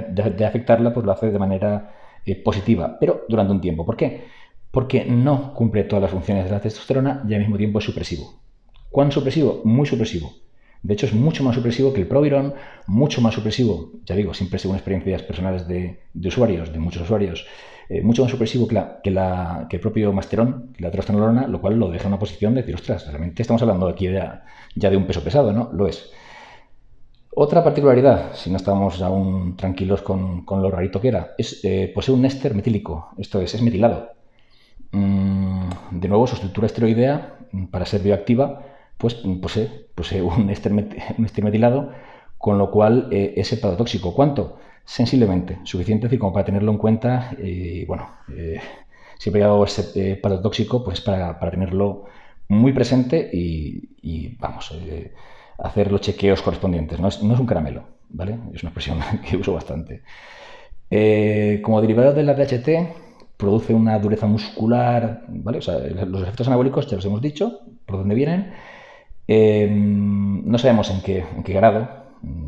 afectarla, 0.47 0.95
pues 0.95 1.05
lo 1.05 1.13
hace 1.13 1.31
de 1.31 1.39
manera 1.39 1.95
eh, 2.25 2.37
positiva, 2.37 2.97
pero 2.99 3.27
durante 3.29 3.53
un 3.53 3.61
tiempo. 3.61 3.85
¿Por 3.85 3.95
qué? 3.99 4.25
Porque 4.71 5.05
no 5.05 5.55
cumple 5.55 5.85
todas 5.85 6.03
las 6.03 6.11
funciones 6.11 6.45
de 6.45 6.51
la 6.51 6.61
testosterona 6.61 7.25
y 7.29 7.35
al 7.35 7.41
mismo 7.41 7.57
tiempo 7.57 7.79
es 7.79 7.85
supresivo. 7.85 8.41
¿Cuán 8.91 9.13
supresivo? 9.13 9.63
Muy 9.65 9.87
supresivo. 9.87 10.33
De 10.83 10.95
hecho, 10.95 11.07
es 11.07 11.13
mucho 11.13 11.43
más 11.43 11.55
supresivo 11.55 11.93
que 11.93 12.01
el 12.01 12.07
Proviron, 12.07 12.55
mucho 12.87 13.21
más 13.21 13.35
supresivo, 13.35 13.93
ya 14.05 14.15
digo, 14.15 14.33
siempre 14.33 14.59
según 14.59 14.77
experiencias 14.77 15.23
personales 15.23 15.67
de, 15.67 15.99
usuarios, 16.25 16.73
de 16.73 16.79
muchos 16.79 17.03
usuarios, 17.03 17.47
eh, 17.89 18.01
mucho 18.03 18.23
más 18.23 18.31
supresivo 18.31 18.69
que, 18.69 18.77
el 19.09 19.81
propio 19.81 20.13
masterón, 20.13 20.73
que 20.77 20.85
la 20.85 20.91
testosterona, 20.91 21.49
lo 21.49 21.61
cual 21.61 21.79
lo 21.79 21.91
deja 21.91 22.05
en 22.05 22.13
una 22.13 22.19
posición 22.19 22.55
de 22.55 22.61
decir, 22.61 22.77
ostras, 22.77 23.07
realmente 23.09 23.43
estamos 23.43 23.61
hablando 23.63 23.89
aquí 23.89 24.09
ya 24.09 24.91
de 24.91 24.97
un 24.97 25.07
peso 25.07 25.25
pesado, 25.25 25.53
¿no? 25.53 25.71
Lo 25.73 25.89
es. 25.89 26.13
Otra 27.41 27.63
particularidad, 27.63 28.35
si 28.35 28.51
no 28.51 28.57
estamos 28.57 29.01
aún 29.01 29.57
tranquilos 29.57 30.03
con, 30.03 30.45
lo 30.45 30.71
rarito 30.73 31.01
que 31.01 31.07
era, 31.07 31.35
es 31.39 31.65
eh, 31.65 31.91
posee 31.95 32.13
un 32.13 32.25
éster 32.25 32.53
metílico, 32.53 33.11
esto 33.17 33.41
es, 33.41 33.55
es 33.55 33.63
metilado. 33.63 34.18
Mm, 34.93 35.69
de 35.93 36.09
nuevo, 36.09 36.27
su 36.27 36.35
estructura 36.35 36.67
esteroidea, 36.67 37.39
mm, 37.53 37.67
para 37.67 37.87
ser 37.87 38.03
bioactiva, 38.03 38.65
pues 38.97 39.15
posee, 39.43 39.89
posee 39.95 40.23
un, 40.23 40.51
éster, 40.51 40.73
metilado, 40.73 41.93
con 42.39 42.59
lo 42.59 42.71
cual 42.71 43.09
eh, 43.11 43.35
es 43.37 43.53
hepatotóxico. 43.53 44.15
¿Cuánto? 44.15 44.59
sensiblemente, 44.89 45.59
suficiente 45.65 46.19
como 46.19 46.33
para 46.33 46.47
tenerlo 46.47 46.73
en 46.73 46.79
cuenta 46.79 47.37
y 47.43 47.85
bueno, 47.85 48.09
eh, 48.35 48.59
siempre 49.19 49.45
hago 49.45 49.65
ese 49.65 50.13
eh, 50.13 50.21
tóxico 50.43 50.83
pues 50.83 51.03
para, 51.03 51.39
tenerlo 51.51 52.07
muy 52.49 52.73
presente 52.73 53.29
y, 53.31 54.37
vamos, 54.39 54.73
eh, 54.75 55.13
hacer 55.59 55.93
los 55.93 56.01
chequeos 56.01 56.41
correspondientes. 56.41 56.99
No 57.01 57.09
es, 57.09 57.21
un 57.21 57.47
caramelo, 57.47 57.85
¿vale? 58.09 58.39
Es 58.55 58.63
una 58.63 58.71
expresión 58.71 58.99
que 59.29 59.37
uso 59.37 59.53
bastante. 59.53 60.03
Eh, 60.91 61.61
como 61.63 61.83
derivado 61.83 62.15
de 62.15 62.23
la 62.23 62.33
DHT, 62.33 62.69
produce 63.39 63.73
una 63.73 63.99
dureza 63.99 64.27
muscular, 64.27 65.23
¿vale? 65.29 65.59
O 65.59 65.63
sea, 65.63 65.79
los 65.79 66.23
efectos 66.23 66.49
anabólicos 66.49 66.87
ya 66.89 66.97
los 66.97 67.05
hemos 67.07 67.23
dicho, 67.23 67.61
por 67.87 67.99
dónde 67.99 68.15
vienen. 68.15 68.53
no 69.29 70.59
sabemos 70.59 70.91
en 70.91 71.01
qué, 71.01 71.25
grado, 71.55 71.89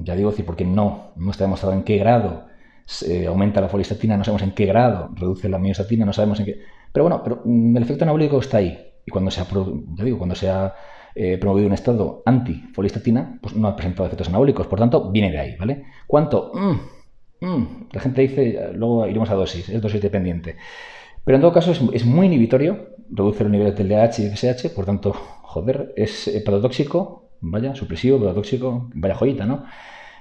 ya 0.03 0.15
digo, 0.17 0.33
porque 0.45 0.65
no, 0.65 1.13
no 1.17 1.31
está 1.31 1.45
demostrado 1.45 1.75
en 1.75 1.85
qué 1.85 1.97
grado 1.97 2.51
se 2.91 3.27
aumenta 3.29 3.61
la 3.61 3.69
folistatina, 3.69 4.17
no 4.17 4.25
sabemos 4.25 4.43
en 4.43 4.51
qué 4.51 4.67
grado 4.67 5.11
reduce 5.15 5.49
la 5.49 5.59
miostatina, 5.59 6.05
no 6.05 6.13
sabemos 6.13 6.41
en 6.41 6.47
qué. 6.47 6.61
Pero 6.93 7.05
bueno, 7.05 7.23
pero 7.23 7.41
mm, 7.45 7.77
el 7.77 7.83
efecto 7.85 8.05
anabólico 8.05 8.41
está 8.41 8.59
ahí. 8.59 8.77
Y 9.07 9.11
cuando 9.13 9.31
se 9.31 9.41
ha, 9.41 9.47
ya 9.95 10.05
digo, 10.05 10.19
cuando 10.19 10.35
se 10.35 10.51
ha 10.51 10.75
eh, 11.15 11.39
promovido 11.39 11.69
un 11.69 11.75
estado 11.75 12.23
anti-folistatina, 12.27 13.39
pues 13.41 13.55
no 13.55 13.69
ha 13.69 13.77
presentado 13.77 14.07
efectos 14.07 14.29
anabólicos. 14.29 14.67
Por 14.67 14.81
tanto, 14.81 15.11
viene 15.13 15.31
de 15.31 15.39
ahí, 15.39 15.57
¿vale? 15.57 15.85
¿Cuánto? 16.07 16.51
Mm, 16.53 16.77
mm, 17.41 17.65
la 17.93 18.01
gente 18.01 18.23
dice, 18.23 18.71
luego 18.75 19.07
iremos 19.07 19.31
a 19.31 19.35
dosis, 19.35 19.69
es 19.69 19.81
dosis 19.81 20.01
dependiente. 20.01 20.57
Pero 21.25 21.37
en 21.37 21.43
todo 21.43 21.53
caso 21.53 21.73
es, 21.73 22.05
muy 22.05 22.27
inhibitorio, 22.27 22.91
reduce 23.11 23.45
los 23.45 23.53
niveles 23.53 23.77
del 23.77 23.89
DH 23.89 24.23
y 24.23 24.29
FSH, 24.31 24.71
por 24.75 24.87
tanto, 24.87 25.13
joder, 25.43 25.93
es 25.97 26.29
hepatotóxico, 26.29 27.31
Vaya, 27.43 27.75
supresivo, 27.75 28.19
pero 28.19 28.35
tóxico, 28.35 28.91
vaya 28.95 29.15
joyita, 29.15 29.47
¿no? 29.47 29.65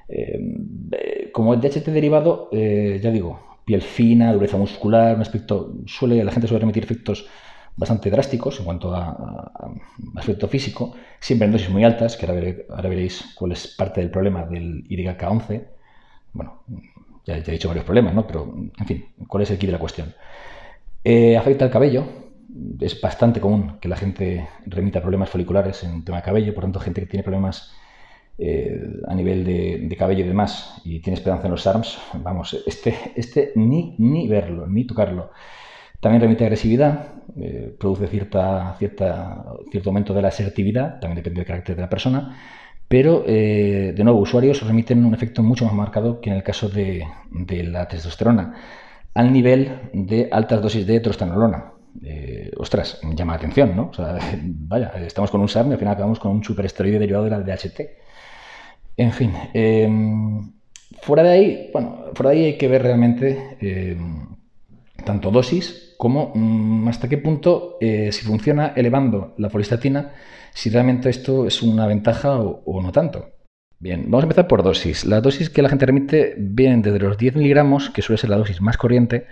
Eh, 0.07 1.29
como 1.33 1.53
el 1.53 1.59
DHT 1.59 1.87
derivado, 1.87 2.47
eh, 2.51 2.99
ya 3.01 3.11
digo, 3.11 3.39
piel 3.65 3.81
fina, 3.81 4.33
dureza 4.33 4.57
muscular, 4.57 5.15
un 5.15 5.21
aspecto, 5.21 5.73
suele, 5.85 6.23
la 6.23 6.31
gente 6.31 6.47
suele 6.47 6.61
remitir 6.61 6.83
efectos 6.83 7.27
bastante 7.75 8.09
drásticos 8.09 8.59
en 8.59 8.65
cuanto 8.65 8.95
a, 8.95 9.71
aspecto 10.15 10.47
físico, 10.47 10.95
siempre 11.19 11.45
en 11.45 11.51
dosis 11.51 11.69
muy 11.69 11.83
altas, 11.83 12.15
que 12.17 12.25
ahora, 12.25 12.89
veréis 12.89 13.33
cuál 13.35 13.51
es 13.51 13.67
parte 13.67 14.01
del 14.01 14.11
problema 14.11 14.45
del 14.45 14.87
YK11. 14.87 15.67
Bueno, 16.33 16.63
ya, 17.37 17.51
he 17.51 17.51
dicho 17.51 17.67
varios 17.67 17.85
problemas, 17.85 18.13
¿no? 18.13 18.25
Pero, 18.25 18.53
en 18.55 18.85
fin, 18.87 19.05
¿cuál 19.27 19.43
es 19.43 19.51
el 19.51 19.57
kit 19.57 19.67
de 19.67 19.73
la 19.73 19.79
cuestión? 19.79 20.13
Eh, 21.03 21.37
afecta 21.37 21.65
al 21.65 21.71
cabello, 21.71 22.05
es 22.79 22.99
bastante 22.99 23.39
común 23.39 23.77
que 23.79 23.87
la 23.87 23.95
gente 23.95 24.47
remita 24.65 25.01
problemas 25.01 25.29
foliculares 25.29 25.83
en 25.83 26.03
tema 26.03 26.17
de 26.17 26.23
cabello, 26.23 26.53
por 26.53 26.63
tanto, 26.63 26.79
gente 26.79 27.01
que 27.01 27.07
tiene 27.07 27.23
problemas 27.23 27.73
eh, 28.37 28.81
a 29.07 29.15
nivel 29.15 29.45
de, 29.45 29.95
cabello 29.97 30.23
y 30.23 30.27
demás, 30.27 30.81
y 30.83 30.99
tiene 31.01 31.17
esperanza 31.17 31.47
en 31.47 31.51
los 31.51 31.61
SARMs, 31.61 31.99
vamos, 32.15 32.61
este, 32.65 32.95
este 33.15 33.51
ni, 33.55 33.95
ni 33.97 34.27
verlo, 34.27 34.67
ni 34.67 34.85
tocarlo. 34.85 35.31
También 35.99 36.21
remite 36.21 36.45
agresividad, 36.45 37.07
eh, 37.37 37.75
produce 37.77 38.07
cierta, 38.07 38.75
cierta, 38.79 39.45
cierto 39.69 39.89
aumento 39.89 40.13
de 40.13 40.21
la 40.21 40.29
asertividad, 40.29 40.99
también 40.99 41.17
depende 41.17 41.41
del 41.41 41.47
carácter 41.47 41.75
de 41.75 41.81
la 41.81 41.89
persona, 41.89 42.37
pero 42.89 43.23
de 43.23 44.01
nuevo, 44.03 44.19
usuarios 44.19 44.61
remiten 44.67 45.05
un 45.05 45.13
efecto 45.13 45.41
mucho 45.43 45.63
más 45.63 45.73
marcado 45.73 46.19
que 46.19 46.29
en 46.31 46.35
el 46.35 46.43
caso 46.43 46.67
de, 46.67 47.05
de 47.31 47.63
la 47.63 47.87
testosterona, 47.87 48.55
al 49.13 49.31
nivel 49.31 49.89
de 49.93 50.29
altas 50.31 50.61
dosis 50.61 50.85
de 50.85 50.99
trostanolona. 50.99 51.73
Eh, 52.03 52.51
ostras, 52.57 52.99
llama 53.15 53.33
la 53.33 53.37
atención, 53.37 53.75
¿no? 53.75 53.89
O 53.91 53.93
sea, 53.93 54.17
vaya, 54.43 54.93
estamos 55.05 55.31
con 55.31 55.41
un 55.41 55.49
SARM 55.49 55.69
y 55.69 55.73
al 55.73 55.79
final 55.79 55.93
acabamos 55.93 56.19
con 56.19 56.31
un 56.31 56.43
superesteroide 56.43 56.99
derivado 56.99 57.25
de 57.25 57.31
la 57.31 57.39
DHT. 57.39 57.81
En 58.97 59.11
fin, 59.11 59.33
em, 59.53 60.53
fuera 61.01 61.23
de 61.23 61.29
ahí, 61.29 61.69
bueno, 61.73 62.05
fuera 62.13 62.31
de 62.31 62.37
ahí 62.37 62.45
hay 62.45 62.57
que 62.57 62.67
ver 62.67 62.83
realmente 62.83 63.57
em, 63.61 64.27
tanto 65.05 65.31
dosis 65.31 65.95
como 65.97 66.31
mm, 66.35 66.87
hasta 66.87 67.07
qué 67.09 67.17
punto 67.17 67.77
eh, 67.81 68.11
si 68.11 68.25
funciona 68.25 68.73
elevando 68.75 69.33
la 69.37 69.49
folistatina, 69.49 70.13
si 70.53 70.69
realmente 70.69 71.09
esto 71.09 71.47
es 71.47 71.61
una 71.61 71.87
ventaja 71.87 72.37
o, 72.39 72.81
no 72.81 72.91
tanto. 72.91 73.29
Bien, 73.79 74.03
vamos 74.05 74.23
a 74.23 74.25
empezar 74.25 74.47
por 74.47 74.63
dosis. 74.63 75.05
La 75.05 75.21
dosis 75.21 75.49
que 75.49 75.61
la 75.61 75.69
gente 75.69 75.85
remite 75.85 76.35
vienen 76.37 76.81
desde 76.81 76.99
los 76.99 77.17
10 77.17 77.35
miligramos, 77.35 77.89
que 77.89 78.01
suele 78.01 78.17
ser 78.17 78.29
la 78.29 78.37
dosis 78.37 78.59
más 78.59 78.77
corriente, 78.77 79.27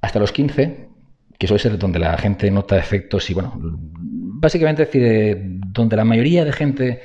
hasta 0.00 0.18
los 0.18 0.32
15, 0.32 0.88
que 1.38 1.46
suele 1.46 1.62
ser 1.62 1.78
donde 1.78 1.98
la 1.98 2.16
gente 2.16 2.50
nota 2.50 2.78
efectos 2.78 3.28
y, 3.28 3.34
bueno, 3.34 3.52
básicamente 3.60 4.84
decir, 4.84 5.02
eh, 5.04 5.36
donde 5.38 5.96
la 5.96 6.04
mayoría 6.04 6.44
de 6.44 6.52
gente 6.52 7.02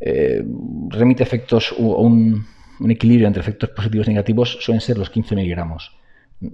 eh, 0.00 0.44
remite 0.90 1.22
efectos 1.22 1.74
o 1.78 2.02
un, 2.02 2.46
equilibrio 2.88 3.26
entre 3.26 3.40
efectos 3.40 3.70
positivos 3.70 4.06
y 4.08 4.10
negativos, 4.10 4.58
suelen 4.60 4.80
ser 4.80 4.98
los 4.98 5.08
15 5.08 5.36
miligramos. 5.36 5.96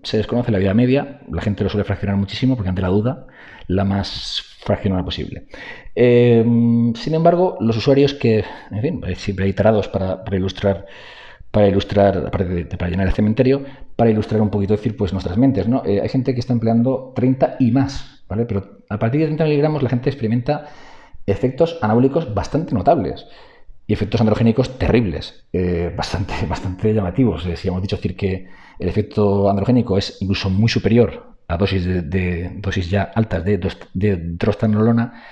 Se 0.02 0.16
desconoce 0.16 0.52
la 0.52 0.58
vida 0.58 0.74
media, 0.74 1.20
la 1.30 1.42
gente 1.42 1.64
lo 1.64 1.70
suele 1.70 1.84
fraccionar 1.84 2.16
muchísimo 2.16 2.56
porque 2.56 2.68
ante 2.68 2.82
la 2.82 2.88
duda, 2.88 3.26
la 3.66 3.84
más 3.84 4.42
fraccionada 4.60 5.04
posible. 5.04 5.46
Eh, 5.94 6.44
sin 6.94 7.14
embargo, 7.14 7.56
los 7.60 7.76
usuarios 7.76 8.14
que, 8.14 8.44
en 8.70 8.82
fin, 8.82 9.02
siempre 9.16 9.46
hay 9.46 9.52
tarados 9.52 9.88
para 9.88 10.22
ilustrar 10.32 10.86
para 11.50 11.68
ilustrar, 11.68 12.16
aparte 12.26 12.64
para 12.76 12.90
llenar 12.90 13.08
el 13.08 13.12
cementerio, 13.12 13.64
para 13.96 14.10
ilustrar 14.10 14.40
un 14.40 14.50
poquito, 14.50 14.74
decir, 14.74 14.96
pues 14.96 15.12
nuestras 15.12 15.36
mentes, 15.36 15.68
¿no? 15.68 15.82
Eh, 15.84 16.00
hay 16.00 16.08
gente 16.08 16.32
que 16.32 16.40
está 16.40 16.52
empleando 16.52 17.12
30 17.14 17.56
y 17.58 17.70
más, 17.72 18.24
¿vale? 18.28 18.46
Pero 18.46 18.78
a 18.88 18.98
partir 18.98 19.20
de 19.20 19.26
30 19.26 19.44
miligramos 19.44 19.82
la 19.82 19.88
gente 19.88 20.10
experimenta 20.10 20.66
efectos 21.26 21.78
anabólicos 21.82 22.32
bastante 22.34 22.74
notables 22.74 23.26
y 23.90 23.92
efectos 23.92 24.20
androgénicos 24.20 24.78
terribles, 24.78 25.46
eh, 25.52 25.92
bastante, 25.96 26.34
bastante 26.48 26.94
llamativos. 26.94 27.44
Eh, 27.46 27.56
si 27.56 27.66
hemos 27.66 27.82
dicho 27.82 27.96
decir 27.96 28.14
que 28.14 28.46
el 28.78 28.88
efecto 28.88 29.50
androgénico 29.50 29.98
es 29.98 30.18
incluso 30.20 30.48
muy 30.48 30.68
superior 30.68 31.34
a 31.48 31.56
dosis 31.56 31.84
de, 31.84 32.52
dosis 32.58 32.88
ya 32.88 33.02
altas 33.02 33.44
de, 33.44 33.58
de 33.94 34.16
trostanolona, 34.38 35.24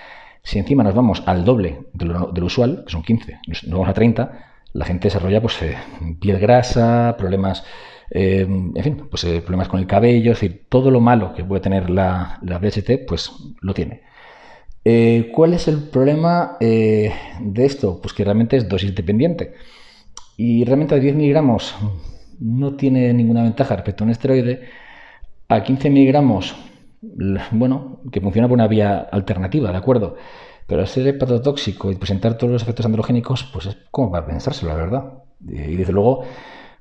si 0.43 0.59
encima 0.59 0.83
nos 0.83 0.93
vamos 0.93 1.23
al 1.27 1.45
doble 1.45 1.87
de 1.93 2.07
lo, 2.07 2.33
del 2.33 2.43
usual, 2.43 2.83
que 2.85 2.91
son 2.91 3.05
15, 3.05 3.39
nos 3.47 3.71
vamos 3.71 3.89
a 3.91 3.95
30, 3.95 4.47
la 4.73 4.85
gente 4.85 5.07
desarrolla 5.07 5.41
pues, 5.41 5.63
eh, 5.63 5.77
piel 6.21 6.41
grasa, 6.41 7.15
problemas, 7.17 7.65
eh, 8.11 8.41
en 8.41 8.83
fin, 8.83 9.07
pues, 9.09 9.25
problemas 9.43 9.69
con 9.69 9.79
el 9.79 9.87
cabello, 9.87 10.33
es 10.33 10.41
decir, 10.41 10.65
todo 10.69 10.91
lo 10.91 10.99
malo 10.99 11.33
que 11.33 11.45
puede 11.45 11.61
tener 11.61 11.91
la, 11.91 12.41
la 12.43 12.59
BHT, 12.59 13.07
pues 13.07 13.31
lo 13.61 13.73
tiene. 13.73 14.03
¿Cuál 15.33 15.55
es 15.55 15.69
el 15.69 15.89
problema 15.89 16.57
de 16.61 17.13
esto? 17.57 18.01
Pues 18.01 18.15
que 18.15 18.25
realmente 18.25 18.57
es 18.57 18.69
dosis 18.69 18.95
dependiente. 18.95 19.55
Y 20.37 20.65
realmente 20.65 20.95
a 20.95 20.99
10 20.99 21.15
miligramos 21.17 21.75
no 22.41 22.75
tiene 22.77 23.13
ninguna 23.13 23.43
ventaja 23.43 23.75
respecto 23.77 24.05
a 24.05 24.07
un 24.07 24.13
esteroide. 24.13 24.69
A 25.49 25.63
15 25.63 25.91
miligramos, 25.91 26.55
bueno, 27.51 28.01
que 28.13 28.21
funciona 28.21 28.49
por 28.49 28.55
una 28.55 28.69
vía 28.69 28.99
alternativa, 28.99 29.71
¿de 29.71 29.79
acuerdo? 29.79 30.17
Pero 30.67 30.83
al 30.83 30.87
ser 30.87 31.07
hepatotóxico 31.07 31.91
y 31.91 31.97
presentar 31.97 32.37
todos 32.37 32.53
los 32.53 32.63
efectos 32.63 32.85
androgénicos, 32.85 33.45
pues 33.53 33.67
es 33.67 33.79
como 33.91 34.11
para 34.11 34.27
pensárselo, 34.27 34.71
la 34.73 34.77
verdad. 34.77 35.05
Y 35.41 35.77
desde 35.77 35.93
luego, 35.93 36.25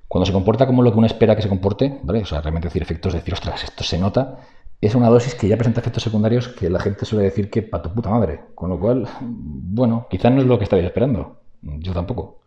cuando 0.07 0.25
se 0.25 0.33
comporta 0.33 0.67
como 0.67 0.83
lo 0.83 0.91
que 0.91 0.97
uno 0.97 1.07
espera 1.07 1.35
que 1.35 1.41
se 1.41 1.49
comporte, 1.49 1.99
¿vale? 2.03 2.19
O 2.19 2.25
sea, 2.25 2.41
realmente 2.41 2.67
decir 2.67 2.81
efectos, 2.81 3.13
decir, 3.13 3.33
ostras, 3.33 3.63
esto 3.63 3.83
se 3.83 3.97
nota, 3.97 4.39
es 4.81 4.95
una 4.95 5.09
dosis 5.09 5.35
que 5.35 5.47
ya 5.47 5.57
presenta 5.57 5.81
efectos 5.81 6.03
secundarios 6.03 6.49
que 6.49 6.69
la 6.69 6.79
gente 6.79 7.05
suele 7.05 7.25
decir 7.25 7.49
que 7.49 7.61
para 7.63 7.83
tu 7.83 7.93
puta 7.93 8.09
madre. 8.09 8.41
Con 8.55 8.69
lo 8.69 8.79
cual, 8.79 9.07
bueno, 9.21 10.07
quizás 10.09 10.31
no 10.31 10.41
es 10.41 10.47
lo 10.47 10.57
que 10.57 10.65
estáis 10.65 10.85
esperando. 10.85 11.41
Yo 11.61 11.93
tampoco. 11.93 12.41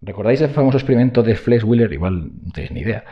¿Recordáis 0.00 0.40
el 0.40 0.50
famoso 0.50 0.78
experimento 0.78 1.22
de 1.22 1.34
Flex 1.34 1.64
Wheeler? 1.64 1.92
Igual 1.92 2.32
no 2.42 2.52
tenéis 2.52 2.72
ni 2.72 2.80
idea. 2.80 3.04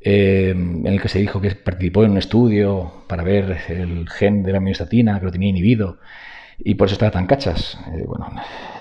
Eh, 0.00 0.50
en 0.50 0.86
el 0.86 1.00
que 1.00 1.08
se 1.08 1.18
dijo 1.18 1.40
que 1.40 1.50
participó 1.56 2.04
en 2.04 2.12
un 2.12 2.18
estudio 2.18 2.92
para 3.08 3.24
ver 3.24 3.58
el 3.68 4.08
gen 4.08 4.42
de 4.42 4.52
la 4.52 4.60
miostatina 4.60 5.18
que 5.18 5.24
lo 5.24 5.32
tenía 5.32 5.48
inhibido 5.48 5.98
y 6.58 6.74
por 6.74 6.86
eso 6.86 6.94
está 6.94 7.10
tan 7.10 7.26
cachas. 7.26 7.78
Eh, 7.94 8.04
bueno, 8.06 8.28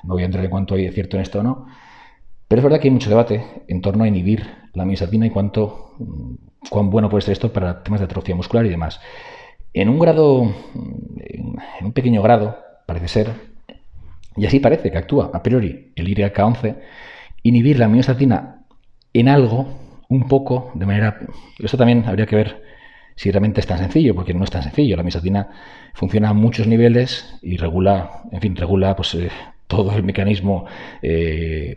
no 0.04 0.14
voy 0.14 0.24
a 0.24 0.26
entrar 0.26 0.44
en 0.44 0.52
cuánto 0.52 0.76
hay 0.76 0.86
de 0.86 0.92
cierto 0.92 1.18
en 1.18 1.24
esto 1.24 1.40
o 1.40 1.44
no, 1.44 1.68
pero 2.48 2.60
es 2.60 2.64
verdad 2.64 2.80
que 2.80 2.88
hay 2.88 2.94
mucho 2.94 3.10
debate 3.10 3.44
en 3.68 3.82
torno 3.82 4.04
a 4.04 4.08
inhibir 4.08 4.46
la 4.74 4.86
miostatina 4.86 5.26
y 5.26 5.30
cuánto, 5.30 5.96
mm, 6.00 6.36
cuán 6.69 6.89
bueno 6.89 7.10
puede 7.10 7.21
ser 7.21 7.34
esto 7.34 7.51
para 7.51 7.84
temas 7.84 7.99
de 7.99 8.06
atrofia 8.06 8.36
muscular 8.36 8.65
y 8.65 8.69
demás. 8.69 8.99
En 9.73 9.89
un 9.89 9.99
grado, 9.99 10.43
en 10.43 11.86
un 11.86 11.91
pequeño 11.93 12.21
grado, 12.21 12.58
parece 12.86 13.08
ser, 13.08 13.34
y 14.38 14.45
así 14.45 14.60
parece 14.60 14.91
que 14.91 14.97
actúa 14.97 15.32
a 15.34 15.43
priori 15.43 15.91
el 15.95 16.08
IRK11, 16.08 16.78
inhibir 17.43 17.80
la 17.80 17.88
miostatina 17.88 18.65
en 19.13 19.30
algo, 19.30 19.67
un 20.10 20.28
poco, 20.28 20.71
de 20.75 20.86
manera... 20.86 21.19
Esto 21.60 21.78
también 21.78 22.04
habría 22.06 22.25
que 22.25 22.36
ver 22.36 22.62
si 23.15 23.32
realmente 23.32 23.62
es 23.62 23.67
tan 23.67 23.78
sencillo, 23.78 24.13
porque 24.13 24.34
no 24.34 24.43
es 24.43 24.51
tan 24.51 24.63
sencillo. 24.63 24.97
La 24.97 25.04
misatina 25.04 25.49
funciona 25.93 26.30
a 26.30 26.34
muchos 26.34 26.67
niveles 26.67 27.38
y 27.41 27.58
regula, 27.58 28.23
en 28.32 28.41
fin, 28.41 28.56
regula 28.56 28.95
pues, 28.95 29.15
eh, 29.15 29.30
todo 29.67 29.95
el 29.95 30.04
mecanismo, 30.04 30.65
eh, 31.01 31.75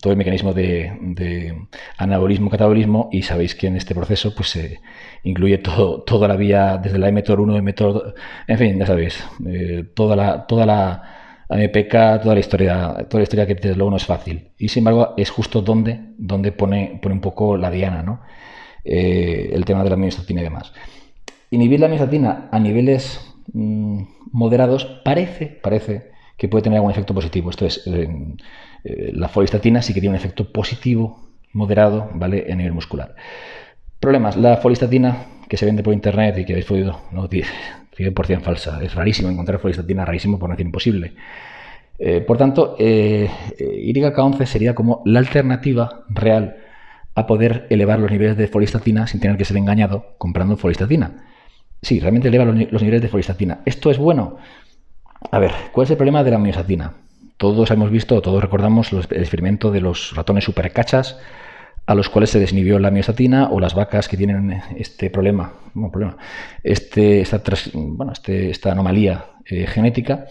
todo 0.00 0.12
el 0.12 0.18
mecanismo 0.18 0.52
de, 0.52 1.54
anabolismo, 1.96 2.50
catabolismo, 2.50 3.08
y 3.12 3.22
sabéis 3.22 3.54
que 3.54 3.66
en 3.66 3.76
este 3.76 3.94
proceso 3.94 4.34
pues 4.34 4.50
se 4.50 4.80
incluye 5.22 5.58
todo, 5.58 6.02
toda 6.02 6.28
la 6.28 6.36
vía 6.36 6.78
desde 6.82 6.98
la 6.98 7.10
mTOR1, 7.10 7.62
mTOR, 7.62 8.14
en 8.46 8.58
fin, 8.58 8.78
ya 8.78 8.86
sabéis, 8.86 9.24
eh, 9.46 9.84
toda 9.94 10.16
la, 10.16 10.46
toda 10.46 10.66
la 10.66 11.02
MPK, 11.48 12.22
toda 12.22 12.34
la 12.34 12.40
historia, 12.40 13.06
toda 13.08 13.20
la 13.20 13.22
historia 13.22 13.46
que 13.46 13.54
desde 13.54 13.74
luego 13.74 13.90
no 13.90 13.96
es 13.96 14.06
fácil. 14.06 14.50
Y 14.58 14.68
sin 14.68 14.82
embargo, 14.82 15.14
es 15.16 15.30
justo 15.30 15.62
donde, 15.62 16.00
donde 16.18 16.52
pone, 16.52 16.98
pone 17.02 17.14
un 17.14 17.20
poco 17.20 17.56
la 17.56 17.70
diana, 17.70 18.02
¿no? 18.02 18.20
Eh, 18.84 19.50
el 19.52 19.64
tema 19.64 19.82
de 19.82 19.90
la 19.90 19.96
miostatina 19.96 20.40
y 20.40 20.44
demás. 20.44 20.72
Inhibir 21.50 21.80
la 21.80 21.88
miostatina 21.88 22.48
a 22.52 22.58
niveles 22.60 23.20
mm, 23.52 24.02
moderados 24.32 24.84
parece, 25.04 25.46
parece 25.46 26.09
que 26.40 26.48
puede 26.48 26.62
tener 26.62 26.78
algún 26.78 26.90
efecto 26.90 27.12
positivo. 27.12 27.50
Esto 27.50 27.66
es, 27.66 27.86
eh, 27.86 28.08
eh, 28.82 29.10
la 29.12 29.28
folistatina 29.28 29.82
sí 29.82 29.92
que 29.92 30.00
tiene 30.00 30.14
un 30.14 30.18
efecto 30.18 30.50
positivo 30.50 31.20
moderado, 31.52 32.08
¿vale? 32.14 32.46
A 32.50 32.54
nivel 32.54 32.72
muscular. 32.72 33.14
Problemas. 34.00 34.38
La 34.38 34.56
folistatina 34.56 35.18
que 35.46 35.58
se 35.58 35.66
vende 35.66 35.82
por 35.82 35.92
internet 35.92 36.38
y 36.38 36.46
que 36.46 36.54
habéis 36.54 36.64
podido, 36.64 37.02
no 37.12 37.28
100% 37.28 38.40
falsa. 38.40 38.82
Es 38.82 38.94
rarísimo 38.94 39.28
encontrar 39.28 39.60
folistatina, 39.60 40.06
rarísimo 40.06 40.38
por 40.38 40.48
no 40.48 40.54
decir 40.54 40.64
imposible. 40.64 41.12
por 42.26 42.38
tanto, 42.38 42.74
eh, 42.78 43.28
YK11 43.58 44.46
sería 44.46 44.74
como 44.74 45.02
la 45.04 45.18
alternativa 45.18 46.04
real 46.08 46.56
a 47.14 47.26
poder 47.26 47.66
elevar 47.68 47.98
los 47.98 48.10
niveles 48.10 48.38
de 48.38 48.48
folistatina 48.48 49.06
sin 49.06 49.20
tener 49.20 49.36
que 49.36 49.44
ser 49.44 49.58
engañado 49.58 50.14
comprando 50.16 50.56
folistatina. 50.56 51.26
Sí, 51.82 52.00
realmente 52.00 52.28
eleva 52.28 52.46
los, 52.46 52.82
niveles 52.82 53.02
de 53.02 53.08
folistatina. 53.08 53.60
¿Esto 53.66 53.90
es 53.90 53.98
bueno? 53.98 54.38
A 55.30 55.38
ver, 55.38 55.52
¿cuál 55.72 55.84
es 55.84 55.90
el 55.90 55.96
problema 55.96 56.24
de 56.24 56.30
la 56.30 56.38
miostatina? 56.38 56.94
Todos 57.36 57.70
hemos 57.70 57.90
visto, 57.90 58.20
todos 58.22 58.42
recordamos 58.42 58.92
el 58.92 58.98
experimento 58.98 59.70
de 59.70 59.80
los 59.80 60.14
ratones 60.14 60.44
supercachas 60.44 61.18
a 61.86 61.94
los 61.94 62.08
cuales 62.08 62.30
se 62.30 62.38
desinhibió 62.38 62.78
la 62.78 62.90
miostatina 62.90 63.48
o 63.50 63.60
las 63.60 63.74
vacas 63.74 64.08
que 64.08 64.16
tienen 64.16 64.62
este 64.76 65.10
problema, 65.10 65.52
problema 65.90 66.16
este, 66.62 67.20
esta, 67.20 67.42
bueno, 67.74 68.12
este, 68.12 68.50
esta 68.50 68.72
anomalía 68.72 69.26
eh, 69.44 69.66
genética 69.66 70.26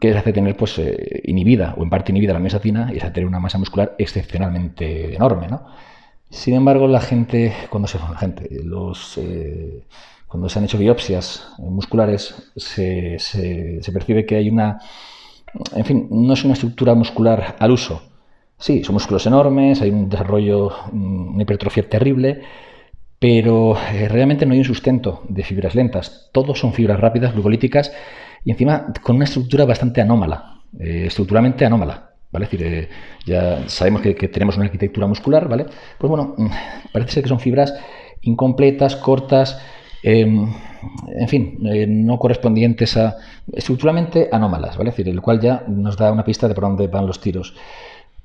que 0.00 0.08
les 0.08 0.16
hace 0.16 0.32
tener 0.32 0.56
pues 0.56 0.78
eh, 0.78 1.22
inhibida 1.24 1.74
o 1.76 1.82
en 1.82 1.90
parte 1.90 2.12
inhibida 2.12 2.32
la 2.32 2.38
miostatina 2.38 2.90
y 2.92 2.96
es 2.96 3.02
tener 3.12 3.26
una 3.26 3.40
masa 3.40 3.58
muscular 3.58 3.94
excepcionalmente 3.98 5.14
enorme, 5.14 5.48
¿no? 5.48 5.66
Sin 6.30 6.54
embargo, 6.54 6.88
la 6.88 7.00
gente, 7.00 7.52
cuando 7.70 7.86
se, 7.86 7.98
la 7.98 8.18
gente, 8.18 8.48
los, 8.64 9.16
eh, 9.18 9.84
cuando 10.28 10.48
se 10.48 10.58
han 10.58 10.64
hecho 10.64 10.78
biopsias 10.78 11.48
musculares, 11.58 12.50
se, 12.56 13.18
se, 13.18 13.92
percibe 13.92 14.26
que 14.26 14.36
hay 14.36 14.50
una, 14.50 14.80
en 15.74 15.84
fin, 15.84 16.08
no 16.10 16.34
es 16.34 16.44
una 16.44 16.54
estructura 16.54 16.94
muscular 16.94 17.56
al 17.58 17.70
uso. 17.70 18.02
Sí, 18.58 18.82
son 18.84 18.94
músculos 18.94 19.26
enormes, 19.26 19.82
hay 19.82 19.90
un 19.90 20.08
desarrollo, 20.08 20.70
una 20.92 21.42
hipertrofia 21.42 21.88
terrible, 21.88 22.42
pero 23.18 23.76
eh, 23.92 24.08
realmente 24.08 24.46
no 24.46 24.52
hay 24.52 24.58
un 24.58 24.64
sustento 24.64 25.22
de 25.28 25.44
fibras 25.44 25.74
lentas. 25.74 26.30
Todos 26.32 26.58
son 26.58 26.72
fibras 26.72 26.98
rápidas, 26.98 27.32
glucolíticas, 27.32 27.92
y 28.44 28.50
encima 28.50 28.92
con 29.02 29.16
una 29.16 29.24
estructura 29.24 29.64
bastante 29.64 30.00
anómala, 30.00 30.60
eh, 30.78 31.04
estructuralmente 31.06 31.64
anómala. 31.64 32.14
¿vale? 32.30 32.44
Es 32.46 32.50
decir, 32.50 32.66
eh, 32.66 32.88
ya 33.24 33.68
sabemos 33.68 34.02
que, 34.02 34.14
tenemos 34.28 34.56
una 34.56 34.66
arquitectura 34.66 35.06
muscular, 35.06 35.48
¿vale? 35.48 35.66
Pues 35.98 36.08
bueno, 36.08 36.34
mm, 36.36 36.50
parece 36.92 37.12
ser 37.12 37.22
que 37.22 37.28
son 37.28 37.40
fibras 37.40 37.74
incompletas, 38.22 38.96
cortas, 38.96 39.60
em, 40.06 40.48
en 41.08 41.28
fin, 41.28 41.58
eh, 41.66 41.86
no 41.88 42.18
correspondientes 42.18 42.96
a 42.96 43.16
estructuralmente 43.52 44.28
anómalas, 44.30 44.76
¿vale? 44.76 44.90
Decir, 44.90 45.08
el 45.08 45.20
cual 45.20 45.40
ya 45.40 45.64
nos 45.66 45.96
da 45.96 46.12
una 46.12 46.24
pista 46.24 46.46
de 46.46 46.54
por 46.54 46.64
dónde 46.64 46.86
van 46.86 47.06
los 47.06 47.20
tiros. 47.20 47.54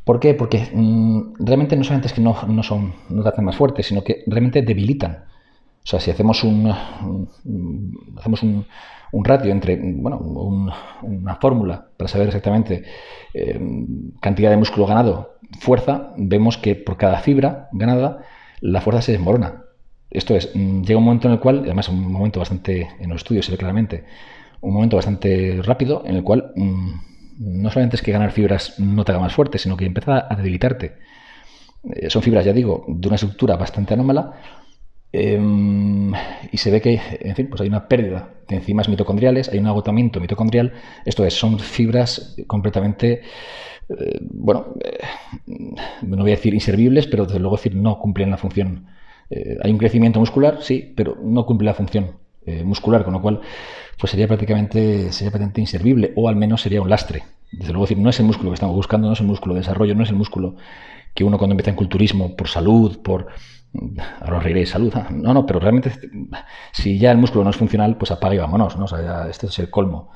¿Por 0.04 0.20
qué? 0.20 0.34
Porque 0.34 0.70
mm, 0.74 1.34
realmente 1.40 1.76
no 1.76 1.84
solamente 1.84 2.08
es 2.08 2.14
que 2.14 2.22
no, 2.22 2.36
no, 2.48 2.64
son, 2.64 2.94
no 3.10 3.26
hacen 3.26 3.46
más 3.46 3.56
fuertes, 3.56 3.88
sino 3.88 4.04
que 4.04 4.24
realmente 4.28 4.62
debilitan. 4.62 5.26
O 5.84 5.88
sea, 5.88 6.00
si 6.00 6.12
hacemos 6.12 6.44
un, 6.44 6.72
hacemos 8.18 8.44
un, 8.44 8.66
un 9.12 9.26
ratio 9.26 9.52
entre, 9.52 9.80
bueno, 9.82 10.18
una 11.02 11.36
fórmula 11.36 11.88
para 11.98 12.08
saber 12.08 12.28
exactamente 12.28 12.84
eh, 13.34 13.60
cantidad 14.20 14.52
de 14.52 14.58
músculo 14.58 14.86
ganado, 14.86 15.38
fuerza, 15.60 16.14
vemos 16.18 16.58
que 16.58 16.76
por 16.76 16.98
cada 16.98 17.20
fibra 17.20 17.70
ganada 17.72 18.24
la 18.60 18.82
fuerza 18.82 19.02
se 19.02 19.14
desmorona. 19.14 19.64
Esto 20.12 20.36
es, 20.36 20.52
mm, 20.54 20.84
llega 20.84 20.98
un 21.00 21.06
momento 21.06 21.28
en 21.28 21.34
el 21.34 21.40
cual, 21.40 21.62
además 21.64 21.90
un 21.90 22.12
momento 22.12 22.40
bastante, 22.40 22.90
en 23.00 23.10
los 23.10 23.22
estudios 23.22 23.46
se 23.46 23.52
ve 23.54 23.58
claramente, 23.58 24.04
un 24.62 24.74
momento 24.74 24.98
bastante 24.98 25.62
rápido 25.64 26.04
en 26.06 26.16
el 26.18 26.24
cual 26.24 26.52
mm, 26.56 26.92
no 27.40 27.70
solamente 27.72 27.96
es 27.96 28.02
que 28.02 28.12
ganar 28.12 28.32
fibras 28.32 28.80
no 28.80 29.04
te 29.04 29.12
haga 29.12 29.22
más 29.22 29.34
fuerte, 29.34 29.58
sino 29.58 29.78
que 29.78 29.86
empieza 29.86 30.28
a 30.30 30.36
debilitarte. 30.36 30.98
Eh, 31.96 32.10
son 32.10 32.22
fibras, 32.22 32.46
ya 32.46 32.54
digo, 32.54 32.86
de 32.88 33.08
una 33.08 33.16
estructura 33.16 33.56
bastante 33.56 33.94
anómala 33.96 34.34
em, 35.12 36.14
y 36.52 36.58
se 36.58 36.72
ve 36.72 36.82
que, 36.82 37.02
en 37.22 37.36
fin, 37.36 37.48
pues 37.50 37.62
hay 37.62 37.68
una 37.68 37.88
pérdida 37.88 38.30
de 38.48 38.58
enzimas 38.58 38.90
mitocondriales, 38.90 39.50
hay 39.50 39.60
un 39.60 39.68
agotamiento 39.68 40.20
mitocondrial. 40.20 40.74
Esto 41.06 41.26
es, 41.26 41.34
son 41.34 41.60
fibras 41.60 42.36
completamente, 42.48 43.22
eh, 43.90 44.20
bueno, 44.22 44.76
eh, 44.84 45.00
no 46.04 46.18
voy 46.18 46.32
a 46.32 46.36
decir 46.36 46.54
inservibles, 46.54 47.08
pero 47.08 47.26
desde 47.26 47.40
luego 47.40 47.56
decir 47.58 47.76
no 47.76 47.98
cumplen 47.98 48.30
la 48.30 48.38
función. 48.38 48.88
Hay 49.64 49.72
un 49.72 49.78
crecimiento 49.78 50.20
muscular, 50.20 50.60
sí, 50.62 50.94
pero 50.96 51.18
no 51.22 51.46
cumple 51.46 51.66
la 51.66 51.74
función 51.74 52.12
muscular, 52.66 53.04
con 53.04 53.14
lo 53.14 53.22
cual 53.22 53.42
pues 54.02 54.12
sería 54.12 54.28
prácticamente, 54.28 55.12
sería 55.12 55.30
prácticamente 55.30 55.62
inservible 55.62 56.12
o 56.16 56.28
al 56.28 56.36
menos 56.36 56.62
sería 56.62 56.82
un 56.82 56.90
lastre. 56.90 57.24
Desde 57.52 57.72
luego, 57.72 57.86
decir, 57.86 58.00
no 58.00 58.10
es 58.10 58.20
el 58.20 58.26
músculo 58.26 58.50
que 58.50 58.56
estamos 58.56 58.76
buscando, 58.76 59.08
no 59.08 59.14
es 59.14 59.20
el 59.20 59.28
músculo 59.28 59.54
de 59.54 59.60
desarrollo, 59.60 59.94
no 59.94 60.04
es 60.04 60.10
el 60.10 60.16
músculo 60.16 60.56
que 61.14 61.24
uno 61.24 61.38
cuando 61.38 61.54
empieza 61.54 61.70
en 61.70 61.76
culturismo 61.76 62.36
por 62.36 62.48
salud, 62.48 63.00
por... 63.04 63.28
Ahora 64.20 64.40
reiré, 64.40 64.66
salud. 64.66 64.92
Ah, 64.96 65.08
no, 65.12 65.34
no, 65.34 65.46
pero 65.46 65.60
realmente 65.60 65.92
si 66.72 66.98
ya 66.98 67.12
el 67.12 67.18
músculo 67.18 67.44
no 67.44 67.52
es 67.52 67.58
funcional, 67.58 67.96
pues 67.98 68.12
apaga 68.12 68.36
y 68.36 68.38
vámonos, 68.38 68.76
¿no? 68.78 68.86
O 68.86 68.88
sea, 68.88 69.28
este 69.30 69.48
es 69.48 69.60
el 69.60 69.70
colmo. 69.70 70.10